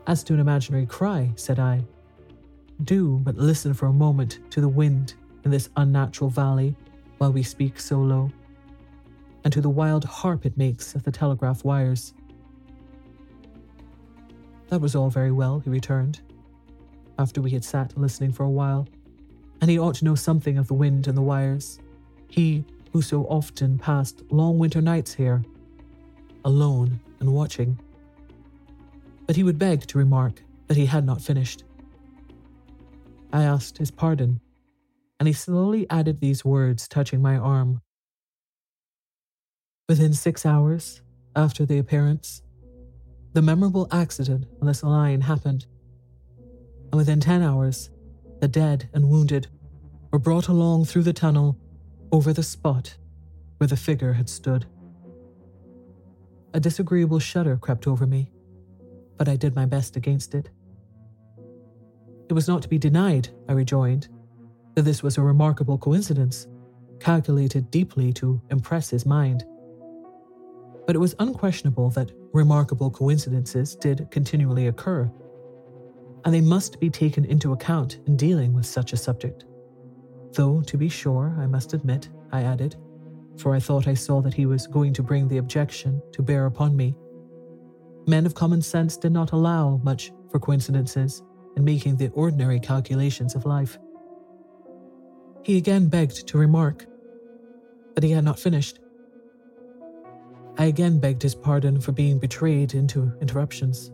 As 0.07 0.23
to 0.23 0.33
an 0.33 0.39
imaginary 0.39 0.85
cry, 0.85 1.33
said 1.35 1.59
I, 1.59 1.83
do 2.85 3.19
but 3.21 3.35
listen 3.35 3.73
for 3.73 3.87
a 3.87 3.93
moment 3.93 4.39
to 4.51 4.61
the 4.61 4.69
wind 4.69 5.15
in 5.43 5.51
this 5.51 5.67
unnatural 5.75 6.29
valley 6.29 6.73
while 7.17 7.31
we 7.31 7.43
speak 7.43 7.79
so 7.79 7.99
low, 7.99 8.31
and 9.43 9.53
to 9.53 9.61
the 9.61 9.69
wild 9.69 10.03
harp 10.03 10.45
it 10.45 10.57
makes 10.57 10.95
of 10.95 11.03
the 11.03 11.11
telegraph 11.11 11.63
wires. 11.63 12.13
That 14.69 14.81
was 14.81 14.95
all 14.95 15.09
very 15.09 15.31
well, 15.31 15.59
he 15.59 15.69
returned, 15.69 16.19
after 17.17 17.41
we 17.41 17.51
had 17.51 17.63
sat 17.63 17.97
listening 17.97 18.33
for 18.33 18.43
a 18.43 18.49
while, 18.49 18.87
and 19.61 19.69
he 19.69 19.79
ought 19.79 19.95
to 19.95 20.05
know 20.05 20.15
something 20.15 20.57
of 20.57 20.67
the 20.67 20.73
wind 20.73 21.07
and 21.07 21.17
the 21.17 21.21
wires. 21.21 21.79
He 22.29 22.63
who 22.91 23.01
so 23.01 23.23
often 23.25 23.77
passed 23.77 24.23
long 24.29 24.59
winter 24.59 24.81
nights 24.81 25.13
here, 25.13 25.43
alone 26.45 26.99
and 27.19 27.33
watching. 27.33 27.79
But 29.25 29.35
he 29.35 29.43
would 29.43 29.59
beg 29.59 29.81
to 29.87 29.97
remark 29.97 30.43
that 30.67 30.77
he 30.77 30.85
had 30.85 31.05
not 31.05 31.21
finished. 31.21 31.63
I 33.33 33.43
asked 33.43 33.77
his 33.77 33.91
pardon 33.91 34.39
and 35.19 35.27
he 35.27 35.33
slowly 35.33 35.87
added 35.89 36.19
these 36.19 36.45
words, 36.45 36.87
touching 36.87 37.21
my 37.21 37.37
arm. 37.37 37.81
Within 39.89 40.13
six 40.13 40.45
hours 40.45 41.01
after 41.35 41.65
the 41.65 41.79
appearance, 41.79 42.41
the 43.33 43.41
memorable 43.41 43.87
accident 43.91 44.45
on 44.61 44.67
this 44.67 44.83
line 44.83 45.21
happened, 45.21 45.65
and 46.91 46.95
within 46.95 47.19
10 47.19 47.41
hours, 47.41 47.89
the 48.39 48.47
dead 48.47 48.89
and 48.93 49.09
wounded 49.09 49.47
were 50.11 50.19
brought 50.19 50.47
along 50.47 50.85
through 50.85 51.03
the 51.03 51.13
tunnel 51.13 51.57
over 52.11 52.33
the 52.33 52.43
spot 52.43 52.95
where 53.57 53.67
the 53.67 53.77
figure 53.77 54.13
had 54.13 54.29
stood. 54.29 54.65
A 56.53 56.59
disagreeable 56.59 57.19
shudder 57.19 57.57
crept 57.57 57.87
over 57.87 58.05
me, 58.05 58.31
but 59.17 59.27
I 59.27 59.35
did 59.35 59.55
my 59.55 59.65
best 59.65 59.95
against 59.95 60.33
it. 60.33 60.49
It 62.29 62.33
was 62.33 62.47
not 62.47 62.61
to 62.63 62.69
be 62.69 62.77
denied, 62.77 63.29
I 63.47 63.53
rejoined, 63.53 64.07
this 64.85 65.03
was 65.03 65.17
a 65.17 65.21
remarkable 65.21 65.77
coincidence, 65.77 66.47
calculated 66.99 67.71
deeply 67.71 68.13
to 68.13 68.41
impress 68.49 68.89
his 68.89 69.05
mind. 69.05 69.43
But 70.85 70.95
it 70.95 70.99
was 70.99 71.15
unquestionable 71.19 71.89
that 71.91 72.11
remarkable 72.33 72.89
coincidences 72.91 73.75
did 73.75 74.07
continually 74.11 74.67
occur, 74.67 75.11
and 76.25 76.33
they 76.33 76.41
must 76.41 76.79
be 76.79 76.89
taken 76.89 77.25
into 77.25 77.53
account 77.53 77.99
in 78.07 78.17
dealing 78.17 78.53
with 78.53 78.65
such 78.65 78.93
a 78.93 78.97
subject. 78.97 79.45
Though, 80.33 80.61
to 80.61 80.77
be 80.77 80.89
sure, 80.89 81.35
I 81.39 81.47
must 81.47 81.73
admit, 81.73 82.09
I 82.31 82.43
added, 82.43 82.75
for 83.37 83.55
I 83.55 83.59
thought 83.59 83.87
I 83.87 83.93
saw 83.93 84.21
that 84.21 84.33
he 84.33 84.45
was 84.45 84.67
going 84.67 84.93
to 84.93 85.03
bring 85.03 85.27
the 85.27 85.37
objection 85.37 86.01
to 86.13 86.21
bear 86.21 86.45
upon 86.45 86.75
me. 86.75 86.95
Men 88.07 88.25
of 88.25 88.35
common 88.35 88.61
sense 88.61 88.97
did 88.97 89.11
not 89.11 89.31
allow 89.31 89.77
much 89.83 90.11
for 90.31 90.39
coincidences 90.39 91.23
in 91.55 91.63
making 91.63 91.97
the 91.97 92.09
ordinary 92.09 92.59
calculations 92.59 93.35
of 93.35 93.45
life. 93.45 93.77
He 95.47 95.55
again 95.55 95.87
begged 95.87 96.27
to 96.27 96.37
remark, 96.37 96.85
but 97.95 98.03
he 98.03 98.11
had 98.11 98.25
not 98.25 98.37
finished. 98.37 98.79
I 100.57 100.65
again 100.65 100.99
begged 100.99 101.23
his 101.23 101.35
pardon 101.35 101.79
for 101.79 101.93
being 101.93 102.19
betrayed 102.19 102.73
into 102.73 103.13
interruptions. 103.21 103.89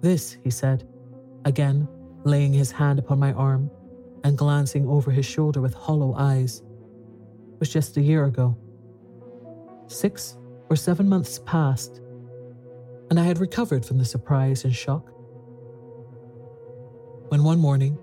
This, 0.00 0.36
he 0.42 0.50
said, 0.50 0.88
again 1.44 1.86
laying 2.24 2.52
his 2.52 2.72
hand 2.72 2.98
upon 2.98 3.20
my 3.20 3.32
arm 3.34 3.70
and 4.24 4.36
glancing 4.36 4.88
over 4.88 5.12
his 5.12 5.24
shoulder 5.24 5.60
with 5.60 5.72
hollow 5.72 6.16
eyes, 6.18 6.64
was 7.60 7.68
just 7.68 7.96
a 7.96 8.02
year 8.02 8.24
ago. 8.24 8.58
Six 9.86 10.36
or 10.68 10.74
seven 10.74 11.08
months 11.08 11.38
passed, 11.46 12.00
and 13.08 13.20
I 13.20 13.22
had 13.22 13.38
recovered 13.38 13.86
from 13.86 13.98
the 13.98 14.04
surprise 14.04 14.64
and 14.64 14.74
shock. 14.74 15.12
When 17.28 17.44
one 17.44 17.60
morning, 17.60 17.96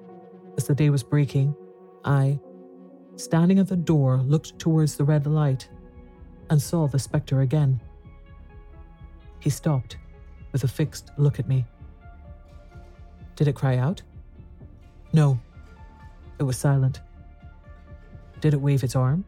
as 0.58 0.66
the 0.68 0.76
day 0.76 0.90
was 0.90 1.04
breaking, 1.04 1.58
I, 2.04 2.40
standing 3.16 3.60
at 3.60 3.68
the 3.68 3.76
door, 3.76 4.18
looked 4.18 4.58
towards 4.60 4.96
the 4.96 5.04
red 5.04 5.28
light 5.28 5.70
and 6.50 6.62
saw 6.62 6.88
the 6.88 7.00
spectre 7.00 7.42
again. 7.42 7.82
He 9.40 9.50
stopped 9.50 9.98
with 10.52 10.64
a 10.64 10.68
fixed 10.68 11.12
look 11.18 11.40
at 11.40 11.48
me. 11.48 11.66
Did 13.36 13.48
it 13.48 13.56
cry 13.56 13.78
out? 13.78 14.02
No. 15.14 15.40
It 16.40 16.44
was 16.44 16.58
silent. 16.58 17.02
Did 18.40 18.54
it 18.54 18.62
wave 18.62 18.84
its 18.84 18.96
arm? 18.96 19.26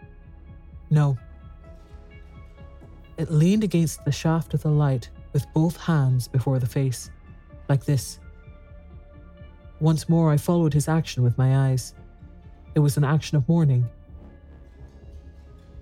No. 0.90 1.18
It 3.18 3.32
leaned 3.32 3.64
against 3.64 4.04
the 4.06 4.12
shaft 4.12 4.54
of 4.54 4.64
the 4.64 4.70
light 4.70 5.10
with 5.34 5.46
both 5.54 5.78
hands 5.78 6.28
before 6.28 6.60
the 6.60 6.66
face, 6.66 7.12
like 7.70 7.86
this. 7.86 8.20
Once 9.80 10.10
more 10.10 10.32
I 10.32 10.38
followed 10.38 10.74
his 10.74 10.88
action 10.88 11.24
with 11.24 11.38
my 11.38 11.70
eyes. 11.70 11.94
It 12.76 12.80
was 12.80 12.98
an 12.98 13.04
action 13.04 13.38
of 13.38 13.48
mourning. 13.48 13.88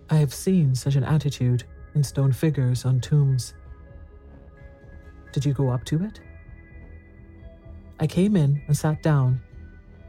I 0.10 0.16
have 0.16 0.34
seen 0.34 0.76
such 0.76 0.96
an 0.96 1.06
attitude 1.06 1.64
in 1.96 2.04
stone 2.04 2.34
figures 2.34 2.84
on 2.84 3.00
tombs. 3.00 3.54
Did 5.32 5.46
you 5.46 5.54
go 5.54 5.70
up 5.70 5.86
to 5.86 6.04
it? 6.04 6.20
I 8.00 8.08
came 8.08 8.36
in 8.36 8.62
and 8.68 8.76
sat 8.76 9.02
down, 9.02 9.42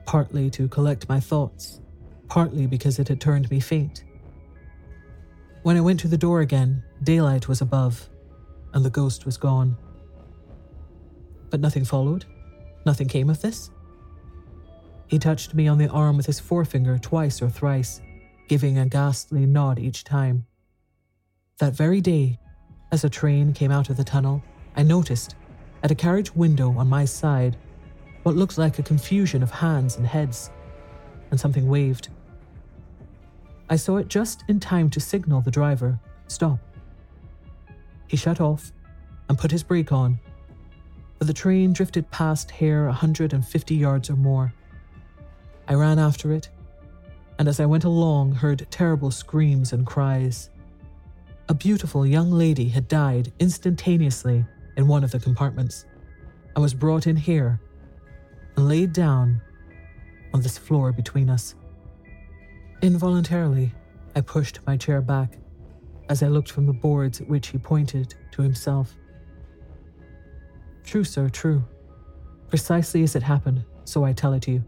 partly 0.06 0.50
to 0.50 0.66
collect 0.66 1.08
my 1.08 1.20
thoughts, 1.20 1.80
partly 2.28 2.66
because 2.66 2.98
it 2.98 3.06
had 3.08 3.20
turned 3.20 3.50
me 3.50 3.60
faint. 3.60 4.04
When 5.62 5.76
I 5.76 5.80
went 5.80 6.00
to 6.00 6.08
the 6.08 6.18
door 6.18 6.40
again, 6.40 6.82
daylight 7.04 7.46
was 7.46 7.60
above, 7.60 8.08
and 8.74 8.84
the 8.84 8.90
ghost 8.90 9.24
was 9.24 9.36
gone. 9.36 9.76
But 11.50 11.60
nothing 11.60 11.84
followed? 11.84 12.24
Nothing 12.84 13.06
came 13.06 13.30
of 13.30 13.40
this? 13.40 13.70
He 15.12 15.18
touched 15.18 15.52
me 15.52 15.68
on 15.68 15.76
the 15.76 15.90
arm 15.90 16.16
with 16.16 16.24
his 16.24 16.40
forefinger 16.40 16.96
twice 16.96 17.42
or 17.42 17.50
thrice, 17.50 18.00
giving 18.48 18.78
a 18.78 18.86
ghastly 18.86 19.44
nod 19.44 19.78
each 19.78 20.04
time. 20.04 20.46
That 21.58 21.74
very 21.74 22.00
day, 22.00 22.38
as 22.90 23.04
a 23.04 23.10
train 23.10 23.52
came 23.52 23.70
out 23.70 23.90
of 23.90 23.98
the 23.98 24.04
tunnel, 24.04 24.42
I 24.74 24.82
noticed, 24.82 25.34
at 25.82 25.90
a 25.90 25.94
carriage 25.94 26.34
window 26.34 26.72
on 26.78 26.88
my 26.88 27.04
side, 27.04 27.58
what 28.22 28.36
looked 28.36 28.56
like 28.56 28.78
a 28.78 28.82
confusion 28.82 29.42
of 29.42 29.50
hands 29.50 29.96
and 29.96 30.06
heads, 30.06 30.50
and 31.30 31.38
something 31.38 31.68
waved. 31.68 32.08
I 33.68 33.76
saw 33.76 33.98
it 33.98 34.08
just 34.08 34.44
in 34.48 34.60
time 34.60 34.88
to 34.88 34.98
signal 34.98 35.42
the 35.42 35.50
driver, 35.50 36.00
stop. 36.28 36.58
He 38.08 38.16
shut 38.16 38.40
off 38.40 38.72
and 39.28 39.36
put 39.36 39.50
his 39.50 39.62
brake 39.62 39.92
on, 39.92 40.18
but 41.18 41.26
the 41.26 41.34
train 41.34 41.74
drifted 41.74 42.10
past 42.10 42.50
Hare 42.50 42.84
a 42.84 42.92
150 42.92 43.74
yards 43.74 44.08
or 44.08 44.16
more. 44.16 44.54
I 45.68 45.74
ran 45.74 45.98
after 45.98 46.32
it, 46.32 46.48
and 47.38 47.48
as 47.48 47.60
I 47.60 47.66
went 47.66 47.84
along, 47.84 48.32
heard 48.32 48.66
terrible 48.70 49.10
screams 49.10 49.72
and 49.72 49.86
cries. 49.86 50.50
A 51.48 51.54
beautiful 51.54 52.06
young 52.06 52.30
lady 52.30 52.68
had 52.68 52.88
died 52.88 53.32
instantaneously 53.38 54.44
in 54.76 54.88
one 54.88 55.04
of 55.04 55.10
the 55.10 55.20
compartments 55.20 55.84
and 56.54 56.62
was 56.62 56.74
brought 56.74 57.06
in 57.06 57.16
here 57.16 57.60
and 58.56 58.68
laid 58.68 58.92
down 58.92 59.40
on 60.34 60.40
this 60.40 60.58
floor 60.58 60.92
between 60.92 61.28
us. 61.30 61.54
Involuntarily, 62.80 63.72
I 64.14 64.20
pushed 64.20 64.58
my 64.66 64.76
chair 64.76 65.00
back 65.00 65.38
as 66.08 66.22
I 66.22 66.28
looked 66.28 66.50
from 66.50 66.66
the 66.66 66.72
boards 66.72 67.20
at 67.20 67.28
which 67.28 67.48
he 67.48 67.58
pointed 67.58 68.14
to 68.32 68.42
himself. 68.42 68.94
True, 70.84 71.04
sir, 71.04 71.28
true. 71.28 71.64
Precisely 72.48 73.02
as 73.02 73.16
it 73.16 73.22
happened, 73.22 73.64
so 73.84 74.04
I 74.04 74.12
tell 74.12 74.32
it 74.32 74.48
you. 74.48 74.64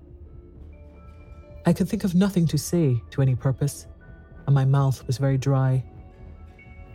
I 1.67 1.73
could 1.73 1.89
think 1.89 2.05
of 2.05 2.15
nothing 2.15 2.47
to 2.49 2.59
say 2.59 3.03
to 3.11 3.23
any 3.23 3.35
purpose, 3.35 3.87
and 4.47 4.55
my 4.55 4.67
mouth 4.67 5.07
was 5.07 5.17
very 5.17 5.39
dry. 5.39 5.83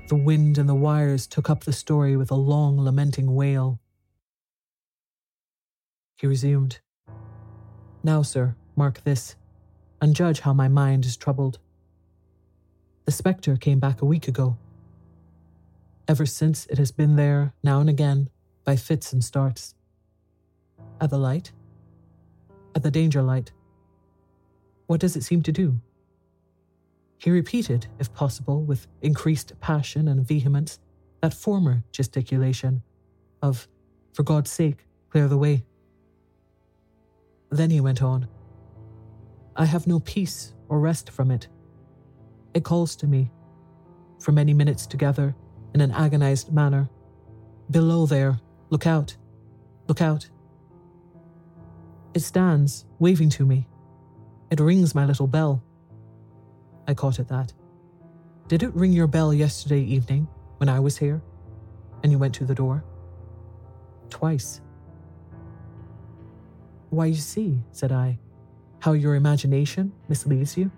The 0.10 0.15
wind 0.15 0.58
and 0.58 0.69
the 0.69 0.75
wires 0.75 1.25
took 1.25 1.49
up 1.49 1.63
the 1.63 1.73
story 1.73 2.15
with 2.15 2.29
a 2.29 2.36
long, 2.36 2.79
lamenting 2.79 3.34
wail. 3.34 3.79
He 6.17 6.27
resumed. 6.27 6.79
Now, 8.03 8.21
sir, 8.21 8.55
mark 8.75 9.03
this, 9.03 9.36
and 10.01 10.15
judge 10.15 10.41
how 10.41 10.53
my 10.53 10.67
mind 10.67 11.05
is 11.05 11.17
troubled. 11.17 11.60
The 13.05 13.12
spectre 13.12 13.58
came 13.58 13.79
back 13.79 14.01
a 14.01 14.05
week 14.05 14.27
ago. 14.27 14.58
Ever 16.08 16.25
since, 16.25 16.67
it 16.67 16.77
has 16.77 16.91
been 16.91 17.15
there, 17.15 17.53
now 17.63 17.79
and 17.79 17.89
again, 17.89 18.29
by 18.63 18.75
fits 18.75 19.13
and 19.13 19.23
starts. 19.23 19.73
At 21.01 21.10
the 21.10 21.17
light? 21.17 21.51
At 22.75 22.84
the 22.84 22.91
danger 22.91 23.21
light. 23.23 23.51
What 24.89 25.02
does 25.02 25.15
it 25.15 25.23
seem 25.23 25.43
to 25.43 25.52
do? 25.52 25.80
He 27.19 27.30
repeated, 27.30 27.86
if 27.99 28.12
possible, 28.12 28.63
with 28.63 28.88
increased 29.04 29.54
passion 29.60 30.08
and 30.08 30.25
vehemence, 30.25 30.80
that 31.21 31.32
former 31.32 31.84
gesticulation 31.91 32.82
of, 33.43 33.67
For 34.13 34.23
God's 34.23 34.49
sake, 34.49 34.88
clear 35.12 35.28
the 35.28 35.38
way. 35.38 35.63
Then 37.52 37.69
he 37.69 37.82
went 37.82 38.02
on, 38.02 38.28
I 39.56 39.65
have 39.65 39.86
no 39.86 39.99
peace 39.99 40.56
or 40.69 40.80
rest 40.80 41.12
from 41.12 41.30
it. 41.30 41.47
It 42.56 42.63
calls 42.63 42.95
to 42.95 43.06
me, 43.06 43.30
for 44.19 44.32
many 44.32 44.56
minutes 44.56 44.88
together, 44.88 45.36
in 45.75 45.82
an 45.82 45.91
agonized 45.91 46.52
manner. 46.52 46.89
Below 47.69 48.08
there, 48.08 48.39
look 48.71 48.88
out, 48.88 49.15
look 49.88 50.02
out. 50.02 50.28
It 52.15 52.21
stands, 52.21 52.86
waving 52.97 53.30
to 53.38 53.45
me. 53.45 53.67
It 54.51 54.59
rings 54.59 54.95
my 54.95 55.05
little 55.05 55.27
bell. 55.27 55.63
I 56.88 56.93
caught 56.93 57.19
at 57.19 57.27
that. 57.27 57.53
Did 58.47 58.63
it 58.63 58.73
ring 58.73 58.91
your 58.91 59.07
bell 59.07 59.31
yesterday 59.33 59.81
evening 59.81 60.27
when 60.57 60.69
I 60.69 60.79
was 60.79 60.97
here? 60.97 61.21
And 62.01 62.12
you 62.12 62.17
went 62.17 62.33
to 62.35 62.45
the 62.45 62.55
door? 62.55 62.83
Twice. 64.09 64.62
Why, 66.89 67.05
you 67.05 67.15
see, 67.15 67.62
said 67.71 67.91
I, 67.91 68.17
how 68.79 68.93
your 68.93 69.13
imagination 69.13 69.91
misleads 70.07 70.57
you. 70.57 70.71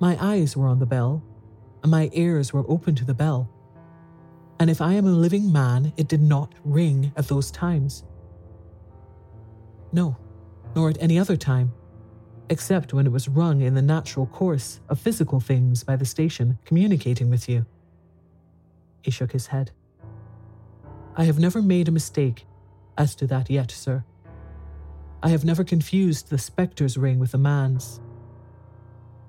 My 0.00 0.16
eyes 0.18 0.56
were 0.56 0.66
on 0.66 0.78
the 0.78 0.86
bell, 0.86 1.22
and 1.82 1.90
my 1.90 2.08
ears 2.14 2.54
were 2.54 2.64
open 2.66 2.94
to 2.94 3.04
the 3.04 3.12
bell. 3.12 3.50
And 4.58 4.70
if 4.70 4.80
I 4.80 4.94
am 4.94 5.06
a 5.06 5.10
living 5.10 5.52
man, 5.52 5.92
it 5.98 6.08
did 6.08 6.22
not 6.22 6.54
ring 6.64 7.12
at 7.16 7.28
those 7.28 7.50
times. 7.50 8.04
No, 9.92 10.16
nor 10.74 10.88
at 10.88 11.02
any 11.02 11.18
other 11.18 11.36
time, 11.36 11.72
except 12.50 12.92
when 12.92 13.06
it 13.06 13.12
was 13.12 13.28
rung 13.28 13.62
in 13.62 13.74
the 13.74 13.82
natural 13.82 14.26
course 14.26 14.80
of 14.88 15.00
physical 15.00 15.40
things 15.40 15.82
by 15.82 15.96
the 15.96 16.04
station 16.04 16.58
communicating 16.64 17.30
with 17.30 17.48
you. 17.48 17.64
He 19.02 19.10
shook 19.10 19.32
his 19.32 19.48
head. 19.48 19.70
I 21.16 21.24
have 21.24 21.38
never 21.38 21.62
made 21.62 21.88
a 21.88 21.92
mistake 21.92 22.46
as 22.98 23.14
to 23.16 23.26
that 23.28 23.50
yet, 23.50 23.70
sir. 23.70 24.04
I 25.22 25.28
have 25.28 25.44
never 25.44 25.64
confused 25.64 26.28
the 26.28 26.38
spectre's 26.38 26.98
ring 26.98 27.18
with 27.18 27.32
the 27.32 27.38
man's. 27.38 28.00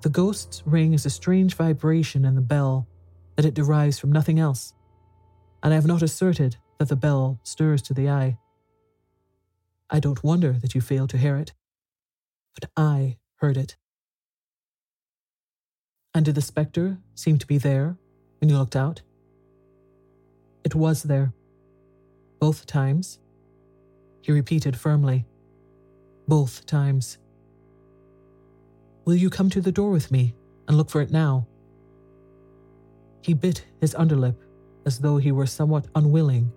The 0.02 0.10
ghost's 0.10 0.62
ring 0.66 0.92
is 0.92 1.06
a 1.06 1.10
strange 1.10 1.54
vibration 1.54 2.24
in 2.24 2.34
the 2.34 2.40
bell 2.40 2.86
that 3.36 3.44
it 3.44 3.54
derives 3.54 3.98
from 3.98 4.12
nothing 4.12 4.38
else, 4.38 4.74
and 5.62 5.72
I 5.72 5.76
have 5.76 5.86
not 5.86 6.02
asserted 6.02 6.56
that 6.78 6.88
the 6.88 6.96
bell 6.96 7.40
stirs 7.42 7.82
to 7.82 7.94
the 7.94 8.10
eye. 8.10 8.38
I 9.88 10.00
don't 10.00 10.22
wonder 10.22 10.52
that 10.52 10.74
you 10.74 10.80
fail 10.80 11.06
to 11.06 11.18
hear 11.18 11.36
it, 11.36 11.52
but 12.58 12.70
I 12.76 13.18
heard 13.36 13.56
it. 13.56 13.76
And 16.14 16.24
did 16.24 16.34
the 16.34 16.42
spectre 16.42 16.98
seem 17.14 17.38
to 17.38 17.46
be 17.46 17.58
there 17.58 17.96
when 18.40 18.48
you 18.48 18.58
looked 18.58 18.76
out? 18.76 19.02
It 20.64 20.74
was 20.74 21.04
there. 21.04 21.32
Both 22.40 22.66
times. 22.66 23.20
He 24.22 24.32
repeated 24.32 24.76
firmly 24.76 25.26
both 26.28 26.66
times. 26.66 27.18
Will 29.04 29.14
you 29.14 29.30
come 29.30 29.48
to 29.50 29.60
the 29.60 29.72
door 29.72 29.90
with 29.90 30.10
me 30.10 30.34
and 30.66 30.76
look 30.76 30.90
for 30.90 31.00
it 31.00 31.10
now? 31.10 31.46
He 33.22 33.34
bit 33.34 33.64
his 33.80 33.94
underlip 33.94 34.36
as 34.84 34.98
though 34.98 35.16
he 35.16 35.32
were 35.32 35.46
somewhat 35.46 35.86
unwilling, 35.94 36.52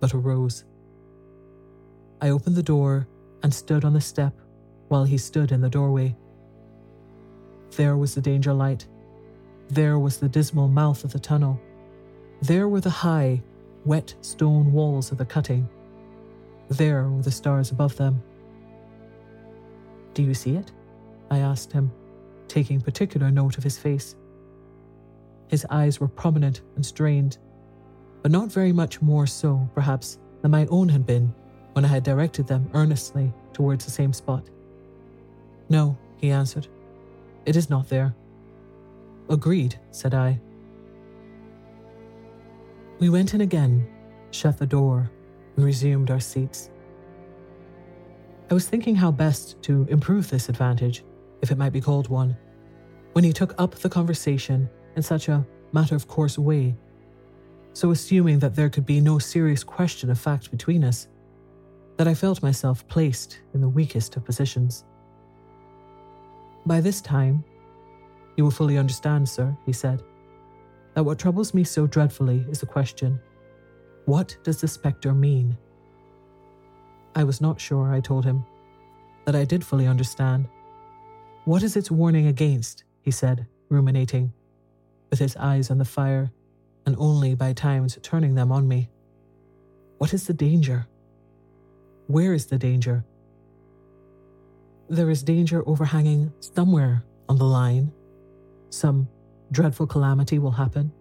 but 0.00 0.14
arose. 0.14 0.64
I 2.20 2.30
opened 2.30 2.56
the 2.56 2.62
door 2.62 3.06
and 3.42 3.52
stood 3.52 3.84
on 3.84 3.94
the 3.94 4.00
step 4.00 4.34
while 4.88 5.04
he 5.04 5.18
stood 5.18 5.52
in 5.52 5.60
the 5.60 5.70
doorway. 5.70 6.14
There 7.76 7.96
was 7.96 8.14
the 8.14 8.20
danger 8.20 8.52
light. 8.52 8.86
There 9.68 9.98
was 9.98 10.18
the 10.18 10.28
dismal 10.28 10.68
mouth 10.68 11.04
of 11.04 11.12
the 11.12 11.18
tunnel. 11.18 11.60
There 12.42 12.68
were 12.68 12.80
the 12.80 12.90
high, 12.90 13.42
wet 13.84 14.14
stone 14.20 14.72
walls 14.72 15.10
of 15.10 15.18
the 15.18 15.24
cutting. 15.24 15.68
There 16.68 17.08
were 17.08 17.22
the 17.22 17.30
stars 17.30 17.70
above 17.70 17.96
them. 17.96 18.22
Do 20.14 20.22
you 20.22 20.34
see 20.34 20.56
it? 20.56 20.70
I 21.30 21.38
asked 21.38 21.72
him, 21.72 21.90
taking 22.46 22.80
particular 22.80 23.30
note 23.30 23.58
of 23.58 23.64
his 23.64 23.78
face. 23.78 24.14
His 25.48 25.66
eyes 25.70 26.00
were 26.00 26.08
prominent 26.08 26.62
and 26.76 26.84
strained, 26.84 27.38
but 28.22 28.30
not 28.30 28.52
very 28.52 28.72
much 28.72 29.02
more 29.02 29.26
so, 29.26 29.68
perhaps, 29.74 30.18
than 30.42 30.50
my 30.50 30.66
own 30.66 30.88
had 30.88 31.06
been 31.06 31.34
when 31.72 31.84
I 31.84 31.88
had 31.88 32.04
directed 32.04 32.46
them 32.46 32.70
earnestly 32.74 33.32
towards 33.52 33.84
the 33.84 33.90
same 33.90 34.12
spot. 34.12 34.48
No, 35.74 35.98
he 36.18 36.30
answered. 36.30 36.68
It 37.46 37.56
is 37.56 37.68
not 37.68 37.88
there. 37.88 38.14
Agreed, 39.28 39.76
said 39.90 40.14
I. 40.14 40.40
We 43.00 43.08
went 43.08 43.34
in 43.34 43.40
again, 43.40 43.84
shut 44.30 44.56
the 44.56 44.68
door, 44.68 45.10
and 45.56 45.64
resumed 45.64 46.12
our 46.12 46.20
seats. 46.20 46.70
I 48.52 48.54
was 48.54 48.68
thinking 48.68 48.94
how 48.94 49.10
best 49.10 49.60
to 49.62 49.84
improve 49.90 50.30
this 50.30 50.48
advantage, 50.48 51.02
if 51.42 51.50
it 51.50 51.58
might 51.58 51.72
be 51.72 51.80
called 51.80 52.06
one, 52.08 52.36
when 53.10 53.24
he 53.24 53.32
took 53.32 53.52
up 53.58 53.74
the 53.74 53.90
conversation 53.90 54.70
in 54.94 55.02
such 55.02 55.28
a 55.28 55.44
matter 55.72 55.96
of 55.96 56.06
course 56.06 56.38
way, 56.38 56.76
so 57.72 57.90
assuming 57.90 58.38
that 58.38 58.54
there 58.54 58.70
could 58.70 58.86
be 58.86 59.00
no 59.00 59.18
serious 59.18 59.64
question 59.64 60.08
of 60.08 60.20
fact 60.20 60.52
between 60.52 60.84
us, 60.84 61.08
that 61.96 62.06
I 62.06 62.14
felt 62.14 62.44
myself 62.44 62.86
placed 62.86 63.40
in 63.54 63.60
the 63.60 63.68
weakest 63.68 64.14
of 64.14 64.24
positions. 64.24 64.84
By 66.66 66.80
this 66.80 67.00
time, 67.00 67.44
you 68.36 68.44
will 68.44 68.50
fully 68.50 68.78
understand, 68.78 69.28
sir, 69.28 69.56
he 69.66 69.72
said, 69.72 70.02
that 70.94 71.04
what 71.04 71.18
troubles 71.18 71.52
me 71.52 71.64
so 71.64 71.86
dreadfully 71.86 72.46
is 72.48 72.60
the 72.60 72.66
question 72.66 73.20
what 74.06 74.36
does 74.42 74.60
the 74.60 74.68
spectre 74.68 75.14
mean? 75.14 75.56
I 77.14 77.24
was 77.24 77.40
not 77.40 77.58
sure, 77.58 77.90
I 77.90 78.00
told 78.00 78.24
him, 78.24 78.44
that 79.24 79.34
I 79.34 79.44
did 79.44 79.64
fully 79.64 79.86
understand. 79.86 80.46
What 81.46 81.62
is 81.62 81.76
its 81.76 81.90
warning 81.90 82.26
against? 82.26 82.84
he 83.00 83.10
said, 83.10 83.46
ruminating, 83.70 84.32
with 85.10 85.18
his 85.18 85.36
eyes 85.36 85.70
on 85.70 85.78
the 85.78 85.84
fire, 85.86 86.30
and 86.86 86.96
only 86.98 87.34
by 87.34 87.54
times 87.54 87.98
turning 88.02 88.34
them 88.34 88.52
on 88.52 88.68
me. 88.68 88.90
What 89.98 90.12
is 90.12 90.26
the 90.26 90.34
danger? 90.34 90.86
Where 92.06 92.34
is 92.34 92.46
the 92.46 92.58
danger? 92.58 93.04
There 94.94 95.10
is 95.10 95.24
danger 95.24 95.64
overhanging 95.66 96.32
somewhere 96.38 97.02
on 97.28 97.36
the 97.36 97.44
line. 97.44 97.90
Some 98.70 99.08
dreadful 99.50 99.88
calamity 99.88 100.38
will 100.38 100.52
happen. 100.52 100.92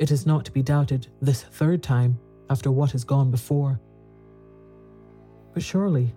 It 0.00 0.10
is 0.10 0.26
not 0.26 0.44
to 0.46 0.50
be 0.50 0.64
doubted 0.64 1.06
this 1.22 1.44
third 1.44 1.80
time 1.80 2.18
after 2.50 2.72
what 2.72 2.90
has 2.90 3.04
gone 3.04 3.30
before. 3.30 3.78
But 5.54 5.62
surely 5.62 6.12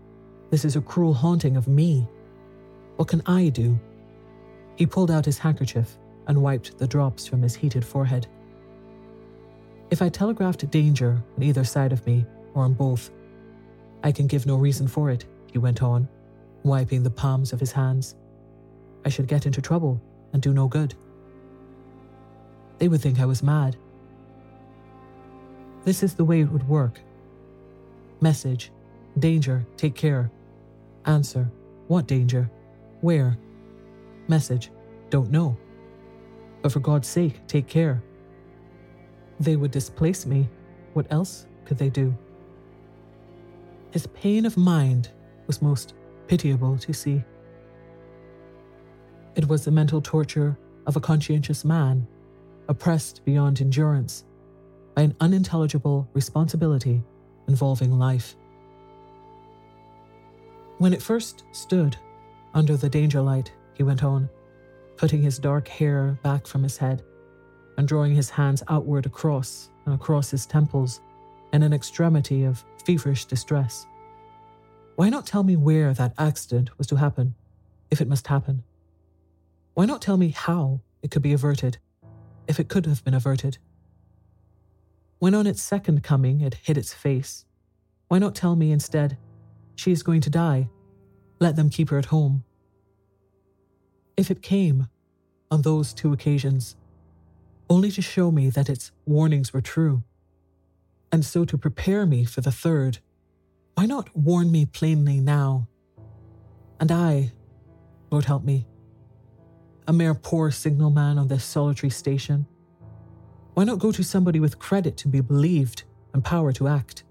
this 0.50 0.66
is 0.66 0.76
a 0.76 0.82
cruel 0.82 1.14
haunting 1.14 1.56
of 1.56 1.68
me. 1.68 2.08
What 2.96 3.10
can 3.10 3.22
I 3.28 3.50
do? 3.50 3.80
He 4.76 4.88
pulled 4.88 5.12
out 5.12 5.26
his 5.26 5.38
handkerchief 5.38 6.00
and 6.26 6.42
wiped 6.42 6.80
the 6.80 6.88
drops 6.88 7.28
from 7.28 7.44
his 7.44 7.54
heated 7.54 7.86
forehead. 7.86 8.26
If 9.92 10.02
I 10.02 10.10
telegraphed 10.10 10.68
danger 10.72 11.22
on 11.38 11.44
either 11.44 11.64
side 11.64 11.94
of 11.94 12.04
me, 12.08 12.26
or 12.56 12.64
on 12.64 12.74
both, 12.74 13.12
I 14.02 14.12
can 14.12 14.26
give 14.26 14.48
no 14.48 14.56
reason 14.56 14.88
for 14.88 15.12
it, 15.12 15.26
he 15.52 15.60
went 15.60 15.84
on, 15.84 16.10
wiping 16.64 17.04
the 17.04 17.10
palms 17.10 17.54
of 17.54 17.60
his 17.60 17.72
hands. 17.72 18.16
I 19.06 19.10
should 19.10 19.28
get 19.28 19.46
into 19.46 19.62
trouble 19.62 20.02
and 20.34 20.42
do 20.42 20.54
no 20.54 20.68
good. 20.68 20.96
They 22.78 22.88
would 22.88 23.02
think 23.02 23.20
I 23.20 23.26
was 23.26 23.44
mad. 23.44 23.76
This 25.84 26.04
is 26.04 26.16
the 26.16 26.26
way 26.26 26.42
it 26.42 26.52
would 26.52 26.68
work. 26.68 27.00
Message 28.20 28.72
Danger, 29.20 29.66
take 29.78 29.96
care. 29.96 30.32
Answer 31.06 31.50
What 31.88 32.08
danger? 32.08 32.50
Where? 33.02 33.38
Message 34.28 34.72
Don't 35.10 35.32
know. 35.32 35.58
But 36.62 36.72
for 36.72 36.80
God's 36.80 37.08
sake, 37.08 37.46
take 37.48 37.68
care. 37.68 38.04
They 39.40 39.56
would 39.56 39.72
displace 39.72 40.26
me. 40.26 40.48
What 40.94 41.08
else 41.10 41.48
could 41.66 41.78
they 41.78 41.90
do? 41.90 42.16
His 43.92 44.08
pain 44.08 44.46
of 44.46 44.56
mind 44.56 45.10
was 45.48 45.62
most 45.62 45.96
pitiable 46.32 46.78
to 46.78 46.94
see. 46.94 47.22
It 49.36 49.50
was 49.50 49.66
the 49.66 49.72
mental 49.72 50.00
torture 50.02 50.58
of 50.88 50.96
a 50.96 51.02
conscientious 51.02 51.66
man, 51.66 52.08
oppressed 52.70 53.26
beyond 53.26 53.60
endurance 53.60 54.24
by 54.96 55.02
an 55.02 55.14
unintelligible 55.20 56.08
responsibility 56.14 57.04
involving 57.50 58.00
life. 58.00 58.38
When 60.78 60.94
it 60.94 61.02
first 61.02 61.44
stood 61.52 61.98
under 62.54 62.78
the 62.78 62.88
danger 62.88 63.20
light, 63.20 63.52
he 63.74 63.84
went 63.84 64.02
on, 64.02 64.30
putting 64.96 65.22
his 65.22 65.38
dark 65.38 65.68
hair 65.68 66.18
back 66.24 66.48
from 66.48 66.64
his 66.64 66.78
head 66.78 67.04
and 67.78 67.90
drawing 67.90 68.16
his 68.16 68.30
hands 68.30 68.64
outward 68.70 69.06
across 69.06 69.70
and 69.86 69.94
across 69.94 70.32
his 70.32 70.46
temples 70.46 71.02
in 71.52 71.62
an 71.62 71.74
extremity 71.74 72.46
of 72.46 72.64
feverish 72.86 73.26
distress. 73.26 73.86
Why 74.96 75.10
not 75.10 75.26
tell 75.26 75.44
me 75.44 75.56
where 75.56 75.94
that 75.94 76.14
accident 76.18 76.78
was 76.78 76.88
to 76.88 76.98
happen, 76.98 77.36
if 77.90 78.02
it 78.02 78.08
must 78.08 78.28
happen? 78.28 78.64
Why 79.74 79.86
not 79.86 80.02
tell 80.02 80.18
me 80.18 80.30
how 80.30 80.82
it 81.02 81.12
could 81.12 81.22
be 81.22 81.34
averted, 81.34 81.78
if 82.48 82.60
it 82.60 82.70
could 82.70 82.86
have 82.86 83.04
been 83.04 83.14
averted? 83.14 83.58
When 85.20 85.34
on 85.34 85.48
its 85.48 85.62
second 85.62 86.04
coming 86.04 86.42
it 86.42 86.56
hid 86.56 86.78
its 86.78 86.94
face, 86.94 87.46
why 88.10 88.20
not 88.20 88.36
tell 88.36 88.56
me 88.56 88.72
instead, 88.72 89.18
she 89.76 89.92
is 89.92 90.04
going 90.04 90.22
to 90.22 90.30
die, 90.30 90.70
let 91.40 91.56
them 91.56 91.70
keep 91.70 91.90
her 91.90 91.98
at 91.98 92.06
home? 92.06 92.44
If 94.18 94.30
it 94.30 94.42
came, 94.42 94.88
on 95.50 95.62
those 95.62 95.94
two 95.94 96.14
occasions, 96.14 96.76
only 97.70 97.92
to 97.92 98.02
show 98.02 98.32
me 98.32 98.50
that 98.50 98.70
its 98.70 98.92
warnings 99.06 99.54
were 99.54 99.62
true, 99.62 100.04
and 101.12 101.26
so 101.26 101.46
to 101.46 101.58
prepare 101.58 102.06
me 102.06 102.26
for 102.26 102.42
the 102.42 102.52
third, 102.52 103.00
why 103.82 103.88
not 103.88 104.16
warn 104.16 104.52
me 104.52 104.64
plainly 104.64 105.20
now? 105.20 105.68
And 106.80 106.92
I, 106.92 107.32
Lord 108.12 108.26
help 108.26 108.44
me, 108.44 108.68
a 109.88 109.92
mere 109.92 110.14
poor 110.14 110.52
signalman 110.52 111.18
on 111.18 111.28
this 111.28 111.44
solitary 111.44 111.90
station? 111.90 112.46
Why 113.56 113.64
not 113.64 113.80
go 113.80 113.92
to 113.92 114.04
somebody 114.04 114.40
with 114.40 114.60
credit 114.60 114.98
to 114.98 115.08
be 115.08 115.20
believed 115.20 115.86
and 116.14 116.24
power 116.24 116.52
to 116.52 116.68
act? 116.68 117.06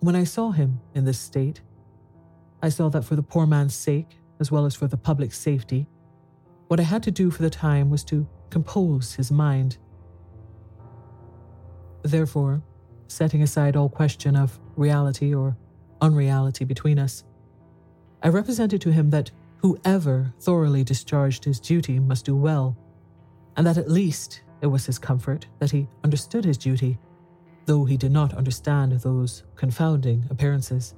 When 0.00 0.16
I 0.16 0.24
saw 0.24 0.50
him 0.50 0.80
in 0.92 1.04
this 1.04 1.20
state, 1.20 1.60
I 2.60 2.68
saw 2.68 2.88
that 2.88 3.04
for 3.04 3.14
the 3.14 3.22
poor 3.22 3.46
man's 3.46 3.76
sake, 3.76 4.18
as 4.40 4.50
well 4.50 4.66
as 4.66 4.74
for 4.74 4.88
the 4.88 4.96
public 4.96 5.32
safety, 5.32 5.86
what 6.66 6.80
I 6.80 6.82
had 6.82 7.04
to 7.04 7.12
do 7.12 7.30
for 7.30 7.42
the 7.42 7.50
time 7.50 7.90
was 7.90 8.02
to 8.06 8.26
compose 8.50 9.14
his 9.14 9.30
mind. 9.30 9.78
Therefore, 12.02 12.60
setting 13.08 13.42
aside 13.42 13.76
all 13.76 13.88
question 13.88 14.36
of 14.36 14.58
reality 14.76 15.34
or 15.34 15.56
unreality 16.00 16.64
between 16.64 16.98
us, 16.98 17.24
I 18.22 18.28
represented 18.28 18.80
to 18.82 18.92
him 18.92 19.10
that 19.10 19.30
Whoever 19.58 20.32
thoroughly 20.38 20.84
discharged 20.84 21.44
his 21.44 21.58
duty 21.58 21.98
must 21.98 22.24
do 22.24 22.36
well, 22.36 22.76
and 23.56 23.66
that 23.66 23.76
at 23.76 23.90
least 23.90 24.42
it 24.60 24.68
was 24.68 24.86
his 24.86 25.00
comfort 25.00 25.46
that 25.58 25.72
he 25.72 25.88
understood 26.04 26.44
his 26.44 26.58
duty, 26.58 26.96
though 27.66 27.84
he 27.84 27.96
did 27.96 28.12
not 28.12 28.34
understand 28.34 28.92
those 28.92 29.42
confounding 29.56 30.24
appearances. 30.30 30.94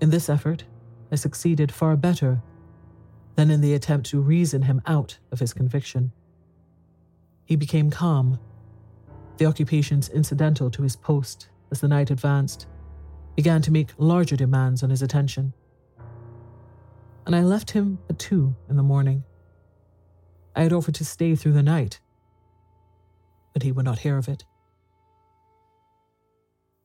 In 0.00 0.10
this 0.10 0.28
effort, 0.28 0.64
I 1.10 1.16
succeeded 1.16 1.72
far 1.72 1.96
better 1.96 2.42
than 3.34 3.50
in 3.50 3.60
the 3.60 3.74
attempt 3.74 4.08
to 4.10 4.20
reason 4.20 4.62
him 4.62 4.80
out 4.86 5.18
of 5.32 5.40
his 5.40 5.52
conviction. 5.52 6.12
He 7.44 7.56
became 7.56 7.90
calm. 7.90 8.38
The 9.40 9.46
occupations 9.46 10.08
incidental 10.10 10.70
to 10.70 10.82
his 10.82 10.94
post 10.94 11.48
as 11.72 11.80
the 11.80 11.88
night 11.88 12.12
advanced 12.12 12.68
began 13.34 13.62
to 13.62 13.72
make 13.72 13.94
larger 13.98 14.36
demands 14.36 14.84
on 14.84 14.90
his 14.90 15.02
attention 15.02 15.52
and 17.26 17.36
I 17.36 17.42
left 17.42 17.70
him 17.70 17.98
at 18.08 18.18
two 18.18 18.54
in 18.68 18.76
the 18.76 18.82
morning. 18.82 19.22
I 20.56 20.62
had 20.62 20.72
offered 20.72 20.96
to 20.96 21.04
stay 21.04 21.36
through 21.36 21.52
the 21.52 21.62
night, 21.62 22.00
but 23.52 23.62
he 23.62 23.70
would 23.70 23.84
not 23.84 24.00
hear 24.00 24.18
of 24.18 24.28
it. 24.28 24.44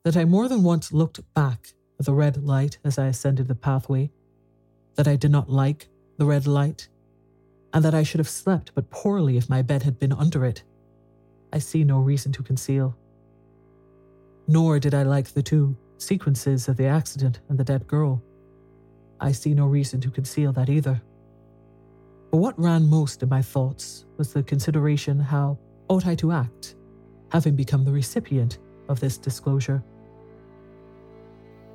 That 0.04 0.16
I 0.16 0.26
more 0.26 0.48
than 0.48 0.64
once 0.64 0.94
looked 0.94 1.22
back 1.34 1.74
at 2.00 2.06
the 2.06 2.14
red 2.14 2.44
light 2.44 2.78
as 2.84 3.00
I 3.00 3.08
ascended 3.08 3.48
the 3.48 3.56
pathway, 3.56 4.12
that 4.96 5.08
I 5.08 5.16
did 5.16 5.32
not 5.32 5.50
like 5.50 5.90
the 6.18 6.26
red 6.26 6.46
light, 6.46 6.90
and 7.74 7.84
that 7.84 7.96
I 7.96 8.04
should 8.04 8.20
have 8.20 8.30
slept 8.30 8.72
but 8.76 8.92
poorly 8.92 9.38
if 9.38 9.50
my 9.50 9.64
bed 9.64 9.82
had 9.82 9.98
been 9.98 10.14
under 10.14 10.46
it, 10.46 10.64
I 11.54 11.60
see 11.60 11.84
no 11.84 12.00
reason 12.00 12.32
to 12.34 12.44
conceal. 12.44 12.96
Nor 14.48 14.80
did 14.80 14.94
I 14.94 15.04
like 15.04 15.30
the 15.30 15.44
two 15.44 15.76
sequences 15.98 16.68
of 16.68 16.78
the 16.78 16.86
accident 16.86 17.40
and 17.50 17.58
the 17.58 17.64
dead 17.64 17.88
girl. 17.88 18.22
I 19.20 19.32
see 19.32 19.54
no 19.54 19.66
reason 19.66 20.02
to 20.02 20.12
conceal 20.12 20.52
that 20.54 20.70
either. 20.70 21.02
But 22.32 22.38
what 22.38 22.60
ran 22.60 22.88
most 22.88 23.24
in 23.24 23.30
my 23.30 23.42
thoughts 23.42 24.06
was 24.18 24.34
the 24.34 24.44
consideration 24.44 25.20
how 25.20 25.58
ought 25.88 26.06
I 26.06 26.16
to 26.16 26.32
act, 26.32 26.76
having 27.32 27.56
become 27.56 27.86
the 27.86 27.92
recipient 27.92 28.58
of 28.90 29.00
this 29.00 29.18
disclosure. 29.18 29.84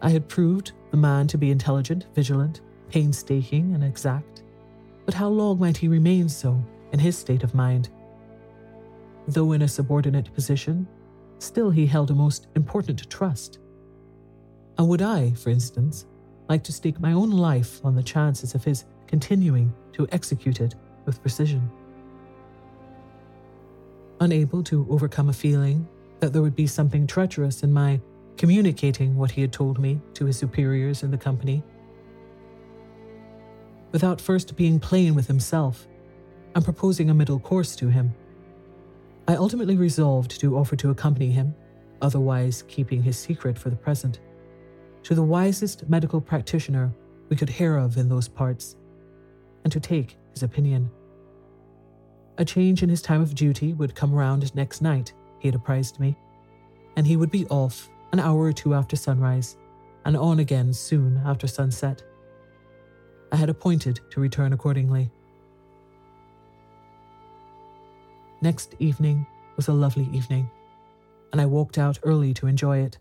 I 0.03 0.11
had 0.11 0.29
proved 0.29 0.73
the 0.91 0.97
man 0.97 1.27
to 1.29 1.39
be 1.39 1.51
intelligent, 1.51 2.07
vigilant, 2.15 2.61
painstaking, 2.89 3.75
and 3.75 3.85
exact, 3.85 4.43
but 5.05 5.15
how 5.15 5.29
long 5.29 5.59
might 5.59 5.77
he 5.77 5.89
remain 5.89 6.29
so 6.29 6.63
in 6.93 6.99
his 6.99 7.17
state 7.17 7.43
of 7.43 7.55
mind? 7.55 7.89
Though 9.31 9.53
in 9.53 9.63
a 9.63 9.69
subordinate 9.69 10.35
position, 10.35 10.89
still 11.39 11.71
he 11.71 11.87
held 11.87 12.11
a 12.11 12.15
most 12.15 12.49
important 12.57 13.09
trust. 13.09 13.61
And 14.77 14.89
would 14.89 15.03
I, 15.03 15.33
for 15.35 15.51
instance, 15.51 16.05
like 16.49 16.65
to 16.65 16.73
stake 16.73 16.99
my 16.99 17.13
own 17.13 17.31
life 17.31 17.81
on 17.85 17.95
the 17.95 18.03
chances 18.03 18.57
of 18.57 18.65
his 18.65 18.87
continuing 19.07 19.73
to 19.93 20.09
execute 20.11 20.61
it 20.61 20.75
with 21.07 21.23
precision. 21.23 21.71
Unable 24.19 24.65
to 24.65 24.85
overcome 24.91 25.29
a 25.29 25.33
feeling 25.33 25.87
that 26.19 26.33
there 26.33 26.43
would 26.43 26.57
be 26.57 26.67
something 26.67 27.07
treacherous 27.07 27.63
in 27.63 27.73
my 27.73 28.01
communicating 28.37 29.15
what 29.15 29.31
he 29.31 29.43
had 29.43 29.53
told 29.53 29.79
me 29.79 30.01
to 30.15 30.25
his 30.25 30.39
superiors 30.39 31.05
in 31.05 31.13
the 31.13 31.19
company, 31.19 31.63
without 33.93 34.21
first 34.21 34.57
being 34.57 34.81
plain 34.81 35.15
with 35.15 35.29
himself 35.29 35.87
and 36.57 36.65
proposing 36.65 37.11
a 37.11 37.15
middle 37.15 37.39
course 37.39 37.77
to 37.77 37.89
him, 37.89 38.13
I 39.31 39.37
ultimately 39.37 39.77
resolved 39.77 40.41
to 40.41 40.59
offer 40.59 40.75
to 40.75 40.91
accompany 40.91 41.31
him, 41.31 41.55
otherwise 42.03 42.65
keeping 42.67 43.01
his 43.01 43.17
secret 43.17 43.57
for 43.57 43.71
the 43.71 43.77
present 43.77 44.19
to 45.05 45.15
the 45.15 45.23
wisest 45.23 45.89
medical 45.89 46.21
practitioner 46.21 46.93
we 47.29 47.37
could 47.37 47.49
hear 47.49 47.77
of 47.77 47.97
in 47.97 48.09
those 48.09 48.27
parts, 48.27 48.75
and 49.63 49.73
to 49.73 49.79
take 49.79 50.17
his 50.33 50.43
opinion. 50.43 50.91
A 52.39 52.45
change 52.45 52.83
in 52.83 52.89
his 52.89 53.03
time 53.03 53.21
of 53.21 53.37
duty 53.37 53.73
would 53.73 53.95
come 53.95 54.13
round 54.13 54.53
next 54.57 54.83
night, 54.83 55.13
he 55.39 55.47
had 55.47 55.55
apprised 55.55 56.01
me, 56.01 56.19
and 56.97 57.07
he 57.07 57.17
would 57.17 57.31
be 57.31 57.47
off 57.47 57.89
an 58.13 58.19
hour 58.19 58.43
or 58.43 58.53
two 58.53 58.75
after 58.75 58.97
sunrise, 58.97 59.57
and 60.05 60.17
on 60.17 60.41
again 60.41 60.73
soon 60.73 61.23
after 61.25 61.47
sunset. 61.47 62.03
I 63.31 63.37
had 63.37 63.49
appointed 63.49 64.01
to 64.11 64.21
return 64.21 64.53
accordingly. 64.53 65.13
Next 68.43 68.75
evening 68.79 69.27
was 69.57 69.69
a 69.69 69.73
lovely 69.75 70.09
evening, 70.13 70.51
and 71.31 71.43
I 71.43 71.47
walked 71.47 71.77
out 71.77 71.99
early 72.03 72.33
to 72.35 72.47
enjoy 72.47 72.79
it. 72.79 72.97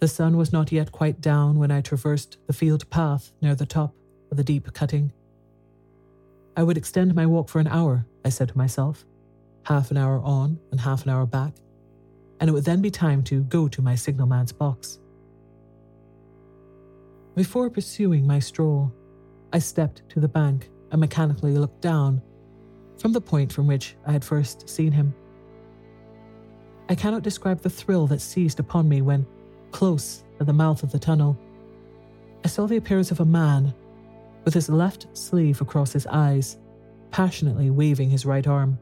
The 0.00 0.08
sun 0.08 0.36
was 0.36 0.52
not 0.52 0.72
yet 0.72 0.90
quite 0.90 1.20
down 1.20 1.58
when 1.58 1.70
I 1.70 1.82
traversed 1.82 2.38
the 2.48 2.52
field 2.52 2.88
path 2.90 3.30
near 3.40 3.54
the 3.54 3.64
top 3.64 3.94
of 4.32 4.36
the 4.36 4.42
deep 4.42 4.72
cutting. 4.72 5.12
I 6.56 6.64
would 6.64 6.76
extend 6.76 7.14
my 7.14 7.26
walk 7.26 7.48
for 7.48 7.60
an 7.60 7.68
hour, 7.68 8.06
I 8.24 8.30
said 8.30 8.48
to 8.48 8.58
myself, 8.58 9.06
half 9.62 9.92
an 9.92 9.96
hour 9.96 10.18
on 10.18 10.58
and 10.72 10.80
half 10.80 11.04
an 11.04 11.10
hour 11.10 11.26
back, 11.26 11.54
and 12.40 12.50
it 12.50 12.52
would 12.52 12.64
then 12.64 12.82
be 12.82 12.90
time 12.90 13.22
to 13.24 13.44
go 13.44 13.68
to 13.68 13.82
my 13.82 13.94
signalman's 13.94 14.52
box. 14.52 14.98
Before 17.36 17.70
pursuing 17.70 18.26
my 18.26 18.40
stroll, 18.40 18.92
I 19.52 19.60
stepped 19.60 20.08
to 20.08 20.18
the 20.18 20.26
bank 20.26 20.70
and 20.90 21.00
mechanically 21.00 21.56
looked 21.56 21.80
down 21.80 22.20
from 23.00 23.12
the 23.12 23.20
point 23.20 23.50
from 23.50 23.66
which 23.66 23.96
I 24.06 24.12
had 24.12 24.22
first 24.22 24.68
seen 24.68 24.92
him. 24.92 25.14
I 26.90 26.94
cannot 26.94 27.22
describe 27.22 27.62
the 27.62 27.70
thrill 27.70 28.06
that 28.08 28.20
seized 28.20 28.60
upon 28.60 28.88
me 28.88 29.00
when, 29.00 29.26
close 29.70 30.22
at 30.38 30.46
the 30.46 30.52
mouth 30.52 30.82
of 30.82 30.92
the 30.92 30.98
tunnel, 30.98 31.38
I 32.44 32.48
saw 32.48 32.66
the 32.66 32.76
appearance 32.76 33.10
of 33.10 33.20
a 33.20 33.24
man 33.24 33.72
with 34.44 34.52
his 34.52 34.68
left 34.68 35.06
sleeve 35.16 35.62
across 35.62 35.92
his 35.92 36.06
eyes, 36.06 36.58
passionately 37.10 37.70
waving 37.70 38.10
his 38.10 38.26
right 38.26 38.46
arm. 38.46 38.78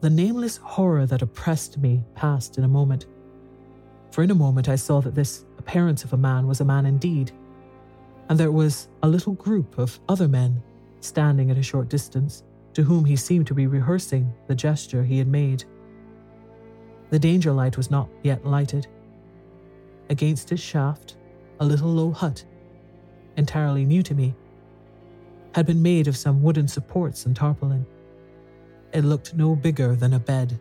The 0.00 0.10
nameless 0.10 0.58
horror 0.58 1.06
that 1.06 1.22
oppressed 1.22 1.78
me 1.78 2.04
passed 2.14 2.56
in 2.56 2.62
a 2.62 2.68
moment, 2.68 3.06
for 4.12 4.22
in 4.22 4.30
a 4.30 4.34
moment 4.34 4.68
I 4.68 4.76
saw 4.76 5.00
that 5.00 5.14
this 5.16 5.44
appearance 5.58 6.04
of 6.04 6.12
a 6.12 6.16
man 6.16 6.46
was 6.46 6.60
a 6.60 6.64
man 6.64 6.86
indeed, 6.86 7.32
and 8.28 8.38
there 8.38 8.52
was 8.52 8.88
a 9.02 9.08
little 9.08 9.34
group 9.34 9.76
of 9.78 9.98
other 10.08 10.28
men 10.28 10.62
standing 11.04 11.50
at 11.50 11.58
a 11.58 11.62
short 11.62 11.88
distance 11.88 12.42
to 12.74 12.82
whom 12.82 13.04
he 13.04 13.16
seemed 13.16 13.46
to 13.46 13.54
be 13.54 13.66
rehearsing 13.66 14.32
the 14.46 14.54
gesture 14.54 15.04
he 15.04 15.18
had 15.18 15.28
made. 15.28 15.64
The 17.10 17.18
danger 17.18 17.52
light 17.52 17.76
was 17.76 17.90
not 17.90 18.08
yet 18.22 18.46
lighted. 18.46 18.86
Against 20.08 20.52
its 20.52 20.62
shaft, 20.62 21.16
a 21.60 21.64
little 21.64 21.90
low 21.90 22.10
hut, 22.10 22.44
entirely 23.36 23.84
new 23.84 24.02
to 24.02 24.14
me, 24.14 24.34
had 25.54 25.66
been 25.66 25.82
made 25.82 26.08
of 26.08 26.16
some 26.16 26.42
wooden 26.42 26.66
supports 26.66 27.26
and 27.26 27.36
tarpaulin. 27.36 27.86
It 28.92 29.04
looked 29.04 29.34
no 29.34 29.54
bigger 29.54 29.94
than 29.94 30.14
a 30.14 30.18
bed. 30.18 30.58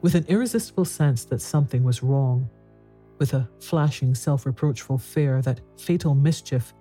With 0.00 0.14
an 0.14 0.26
irresistible 0.28 0.84
sense 0.84 1.24
that 1.24 1.40
something 1.40 1.84
was 1.84 2.02
wrong, 2.02 2.48
with 3.18 3.34
a 3.34 3.48
flashing 3.60 4.14
self 4.14 4.46
reproachful 4.46 4.98
fear 4.98 5.42
that 5.42 5.60
fatal 5.76 6.14
mischief 6.14 6.72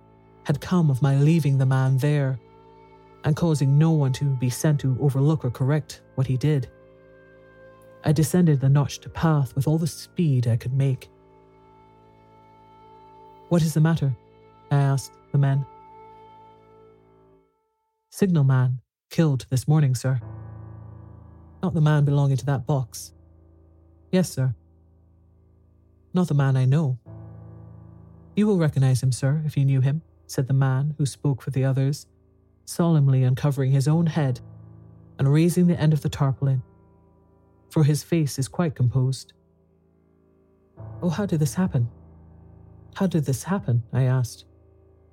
had 0.48 0.62
come 0.62 0.90
of 0.90 1.02
my 1.02 1.18
leaving 1.18 1.58
the 1.58 1.66
man 1.66 1.98
there 1.98 2.40
and 3.26 3.36
causing 3.36 3.78
no 3.78 3.92
one 3.92 4.14
to 4.14 4.24
be 4.24 4.50
sent 4.50 4.80
to 4.80 4.98
overlook 5.02 5.44
or 5.44 5.52
correct 5.52 6.04
what 6.16 6.26
he 6.26 6.38
did. 6.38 6.70
I 8.06 8.14
descended 8.14 8.62
the 8.62 8.70
notched 8.70 9.14
path 9.14 9.54
with 9.58 9.68
all 9.68 9.78
the 9.78 9.88
speed 9.88 10.48
I 10.48 10.56
could 10.56 10.72
make. 10.72 11.10
What 13.50 13.62
is 13.62 13.74
the 13.74 13.82
matter? 13.82 14.16
I 14.72 14.78
asked 14.78 15.12
the 15.34 15.38
men. 15.38 15.66
Signalman 18.10 18.80
killed 19.10 19.48
this 19.50 19.68
morning, 19.68 19.96
sir. 19.96 20.18
Not 21.62 21.74
the 21.74 21.82
man 21.82 22.06
belonging 22.06 22.38
to 22.38 22.46
that 22.46 22.66
box. 22.66 23.12
Yes, 24.14 24.32
sir. 24.32 24.56
Not 26.14 26.30
the 26.30 26.36
man 26.36 26.56
I 26.56 26.64
know. 26.64 27.00
You 28.38 28.48
will 28.48 28.58
recognize 28.58 29.04
him, 29.04 29.12
sir, 29.12 29.44
if 29.46 29.58
you 29.58 29.66
knew 29.66 29.82
him, 29.82 30.04
said 30.28 30.48
the 30.48 30.54
man 30.54 30.94
who 30.98 31.06
spoke 31.06 31.42
for 31.42 31.50
the 31.50 31.66
others, 31.66 32.06
solemnly 32.66 33.24
uncovering 33.24 33.72
his 33.72 33.88
own 33.88 34.06
head 34.06 34.40
and 35.18 35.34
raising 35.34 35.68
the 35.68 35.80
end 35.80 35.94
of 35.94 36.02
the 36.02 36.10
tarpaulin 36.10 36.62
for 37.70 37.84
his 37.84 38.04
face 38.04 38.40
is 38.40 38.48
quite 38.48 38.76
composed. 38.76 39.34
Oh, 41.02 41.10
how 41.10 41.26
did 41.26 41.40
this 41.40 41.54
happen? 41.54 41.90
How 42.96 43.08
did 43.08 43.26
this 43.26 43.44
happen? 43.44 43.84
I 43.94 44.04
asked, 44.04 44.46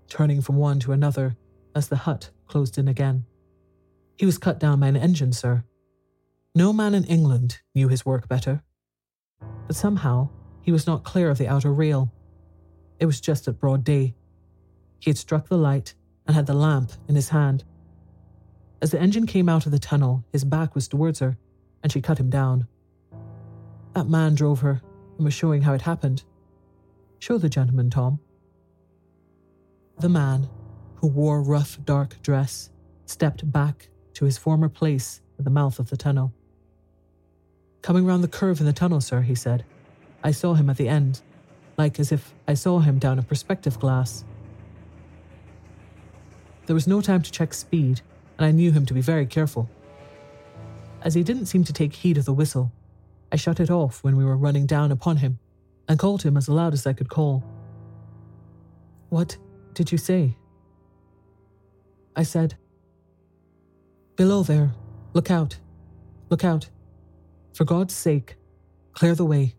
turning 0.08 0.40
from 0.40 0.56
one 0.56 0.80
to 0.80 0.92
another 0.92 1.36
as 1.74 1.88
the 1.88 1.96
hut 1.96 2.30
closed 2.46 2.78
in 2.78 2.88
again. 2.88 3.24
He 4.16 4.26
was 4.26 4.38
cut 4.38 4.60
down 4.60 4.80
by 4.80 4.88
an 4.88 4.96
engine, 4.96 5.32
sir. 5.32 5.64
No 6.54 6.72
man 6.72 6.94
in 6.94 7.04
England 7.04 7.60
knew 7.74 7.88
his 7.88 8.06
work 8.06 8.28
better. 8.28 8.62
But 9.66 9.76
somehow 9.76 10.30
he 10.62 10.72
was 10.72 10.86
not 10.86 11.04
clear 11.04 11.30
of 11.30 11.38
the 11.38 11.48
outer 11.48 11.72
rail. 11.72 12.12
It 13.00 13.06
was 13.06 13.20
just 13.20 13.48
at 13.48 13.58
broad 13.58 13.82
day. 13.84 14.14
He 15.04 15.10
had 15.10 15.18
struck 15.18 15.48
the 15.48 15.58
light 15.58 15.92
and 16.26 16.34
had 16.34 16.46
the 16.46 16.54
lamp 16.54 16.92
in 17.08 17.14
his 17.14 17.28
hand. 17.28 17.62
As 18.80 18.90
the 18.90 18.98
engine 18.98 19.26
came 19.26 19.50
out 19.50 19.66
of 19.66 19.72
the 19.72 19.78
tunnel, 19.78 20.24
his 20.32 20.46
back 20.46 20.74
was 20.74 20.88
towards 20.88 21.18
her, 21.18 21.36
and 21.82 21.92
she 21.92 22.00
cut 22.00 22.18
him 22.18 22.30
down. 22.30 22.66
That 23.92 24.08
man 24.08 24.34
drove 24.34 24.60
her 24.60 24.80
and 25.18 25.24
was 25.26 25.34
showing 25.34 25.60
how 25.60 25.74
it 25.74 25.82
happened. 25.82 26.24
Show 27.18 27.36
the 27.36 27.50
gentleman, 27.50 27.90
Tom. 27.90 28.18
The 29.98 30.08
man, 30.08 30.48
who 30.94 31.08
wore 31.08 31.42
rough 31.42 31.78
dark 31.84 32.22
dress, 32.22 32.70
stepped 33.04 33.52
back 33.52 33.90
to 34.14 34.24
his 34.24 34.38
former 34.38 34.70
place 34.70 35.20
at 35.38 35.44
the 35.44 35.50
mouth 35.50 35.78
of 35.78 35.90
the 35.90 35.98
tunnel. 35.98 36.32
Coming 37.82 38.06
round 38.06 38.24
the 38.24 38.28
curve 38.28 38.58
in 38.58 38.64
the 38.64 38.72
tunnel, 38.72 39.02
sir, 39.02 39.20
he 39.20 39.34
said. 39.34 39.66
I 40.22 40.30
saw 40.30 40.54
him 40.54 40.70
at 40.70 40.78
the 40.78 40.88
end, 40.88 41.20
like 41.76 42.00
as 42.00 42.10
if 42.10 42.32
I 42.48 42.54
saw 42.54 42.78
him 42.78 42.98
down 42.98 43.18
a 43.18 43.22
perspective 43.22 43.78
glass. 43.78 44.24
There 46.66 46.74
was 46.74 46.86
no 46.86 47.00
time 47.00 47.22
to 47.22 47.30
check 47.30 47.52
speed, 47.52 48.00
and 48.38 48.46
I 48.46 48.50
knew 48.50 48.72
him 48.72 48.86
to 48.86 48.94
be 48.94 49.00
very 49.00 49.26
careful. 49.26 49.68
As 51.02 51.14
he 51.14 51.22
didn't 51.22 51.46
seem 51.46 51.64
to 51.64 51.72
take 51.72 51.92
heed 51.92 52.16
of 52.16 52.24
the 52.24 52.32
whistle, 52.32 52.72
I 53.30 53.36
shut 53.36 53.60
it 53.60 53.70
off 53.70 54.02
when 54.02 54.16
we 54.16 54.24
were 54.24 54.36
running 54.36 54.64
down 54.66 54.90
upon 54.90 55.18
him 55.18 55.38
and 55.88 55.98
called 55.98 56.22
him 56.22 56.36
as 56.36 56.48
loud 56.48 56.72
as 56.72 56.86
I 56.86 56.92
could 56.94 57.10
call. 57.10 57.44
What 59.10 59.36
did 59.74 59.92
you 59.92 59.98
say? 59.98 60.36
I 62.16 62.22
said, 62.22 62.56
Below 64.16 64.44
there, 64.44 64.72
look 65.12 65.30
out, 65.30 65.58
look 66.30 66.44
out. 66.44 66.68
For 67.52 67.64
God's 67.64 67.94
sake, 67.94 68.36
clear 68.92 69.14
the 69.14 69.24
way. 69.24 69.54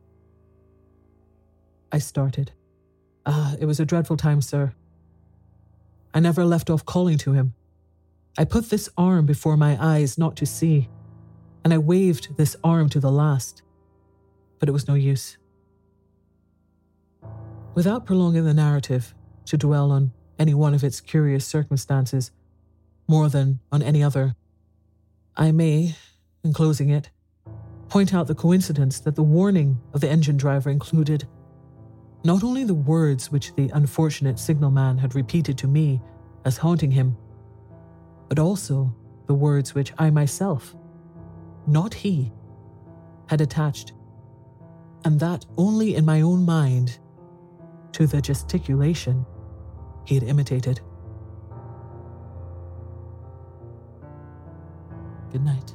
I 1.92 2.00
started. 2.00 2.52
Ah, 3.26 3.56
it 3.60 3.66
was 3.66 3.80
a 3.80 3.86
dreadful 3.86 4.18
time, 4.18 4.42
sir. 4.42 4.74
I 6.16 6.22
never 6.22 6.46
left 6.46 6.70
off 6.70 6.86
calling 6.86 7.18
to 7.20 7.34
him. 7.34 7.54
I 8.38 8.46
put 8.46 8.70
this 8.70 8.88
arm 8.98 9.26
before 9.26 9.58
my 9.58 9.78
eyes 9.80 10.18
not 10.18 10.38
to 10.38 10.46
see, 10.46 10.88
and 11.64 11.74
I 11.74 11.78
waved 11.78 12.38
this 12.38 12.56
arm 12.64 12.88
to 12.90 13.02
the 13.02 13.12
last, 13.12 13.64
but 14.58 14.70
it 14.70 14.72
was 14.72 14.88
no 14.88 14.94
use. 14.94 15.38
Without 17.74 18.06
prolonging 18.06 18.46
the 18.46 18.54
narrative 18.54 19.14
to 19.48 19.58
dwell 19.58 19.92
on 19.92 20.14
any 20.40 20.54
one 20.54 20.74
of 20.74 20.86
its 20.86 21.02
curious 21.02 21.46
circumstances 21.46 22.32
more 23.10 23.28
than 23.28 23.60
on 23.70 23.82
any 23.82 24.02
other, 24.02 24.36
I 25.36 25.52
may, 25.52 25.96
in 26.46 26.54
closing 26.54 26.90
it, 26.90 27.10
point 27.90 28.14
out 28.14 28.28
the 28.28 28.36
coincidence 28.36 29.02
that 29.02 29.16
the 29.16 29.24
warning 29.24 29.82
of 29.94 30.00
the 30.00 30.10
engine 30.10 30.38
driver 30.38 30.70
included 30.70 31.28
not 32.26 32.44
only 32.44 32.64
the 32.64 32.74
words 32.74 33.32
which 33.32 33.54
the 33.54 33.70
unfortunate 33.70 34.40
signalman 34.40 34.98
had 34.98 35.14
repeated 35.14 35.60
to 35.60 35.68
me 35.68 36.02
as 36.44 36.58
haunting 36.58 36.90
him, 36.90 37.16
but 38.28 38.40
also 38.40 38.94
the 39.28 39.34
words 39.34 39.76
which 39.76 39.94
I 40.00 40.10
myself 40.10 40.76
not 41.68 41.94
he, 41.94 42.32
had 43.28 43.42
attached, 43.42 43.94
and 45.04 45.20
that 45.20 45.46
only 45.58 45.96
in 45.96 46.06
my 46.06 46.22
own 46.22 46.46
mind, 46.46 47.00
to 47.92 48.08
the 48.08 48.22
gesticulation 48.22 49.26
he 50.06 50.16
had 50.16 50.24
imitated. 50.24 50.82
Good 55.32 55.44
night. 55.44 55.75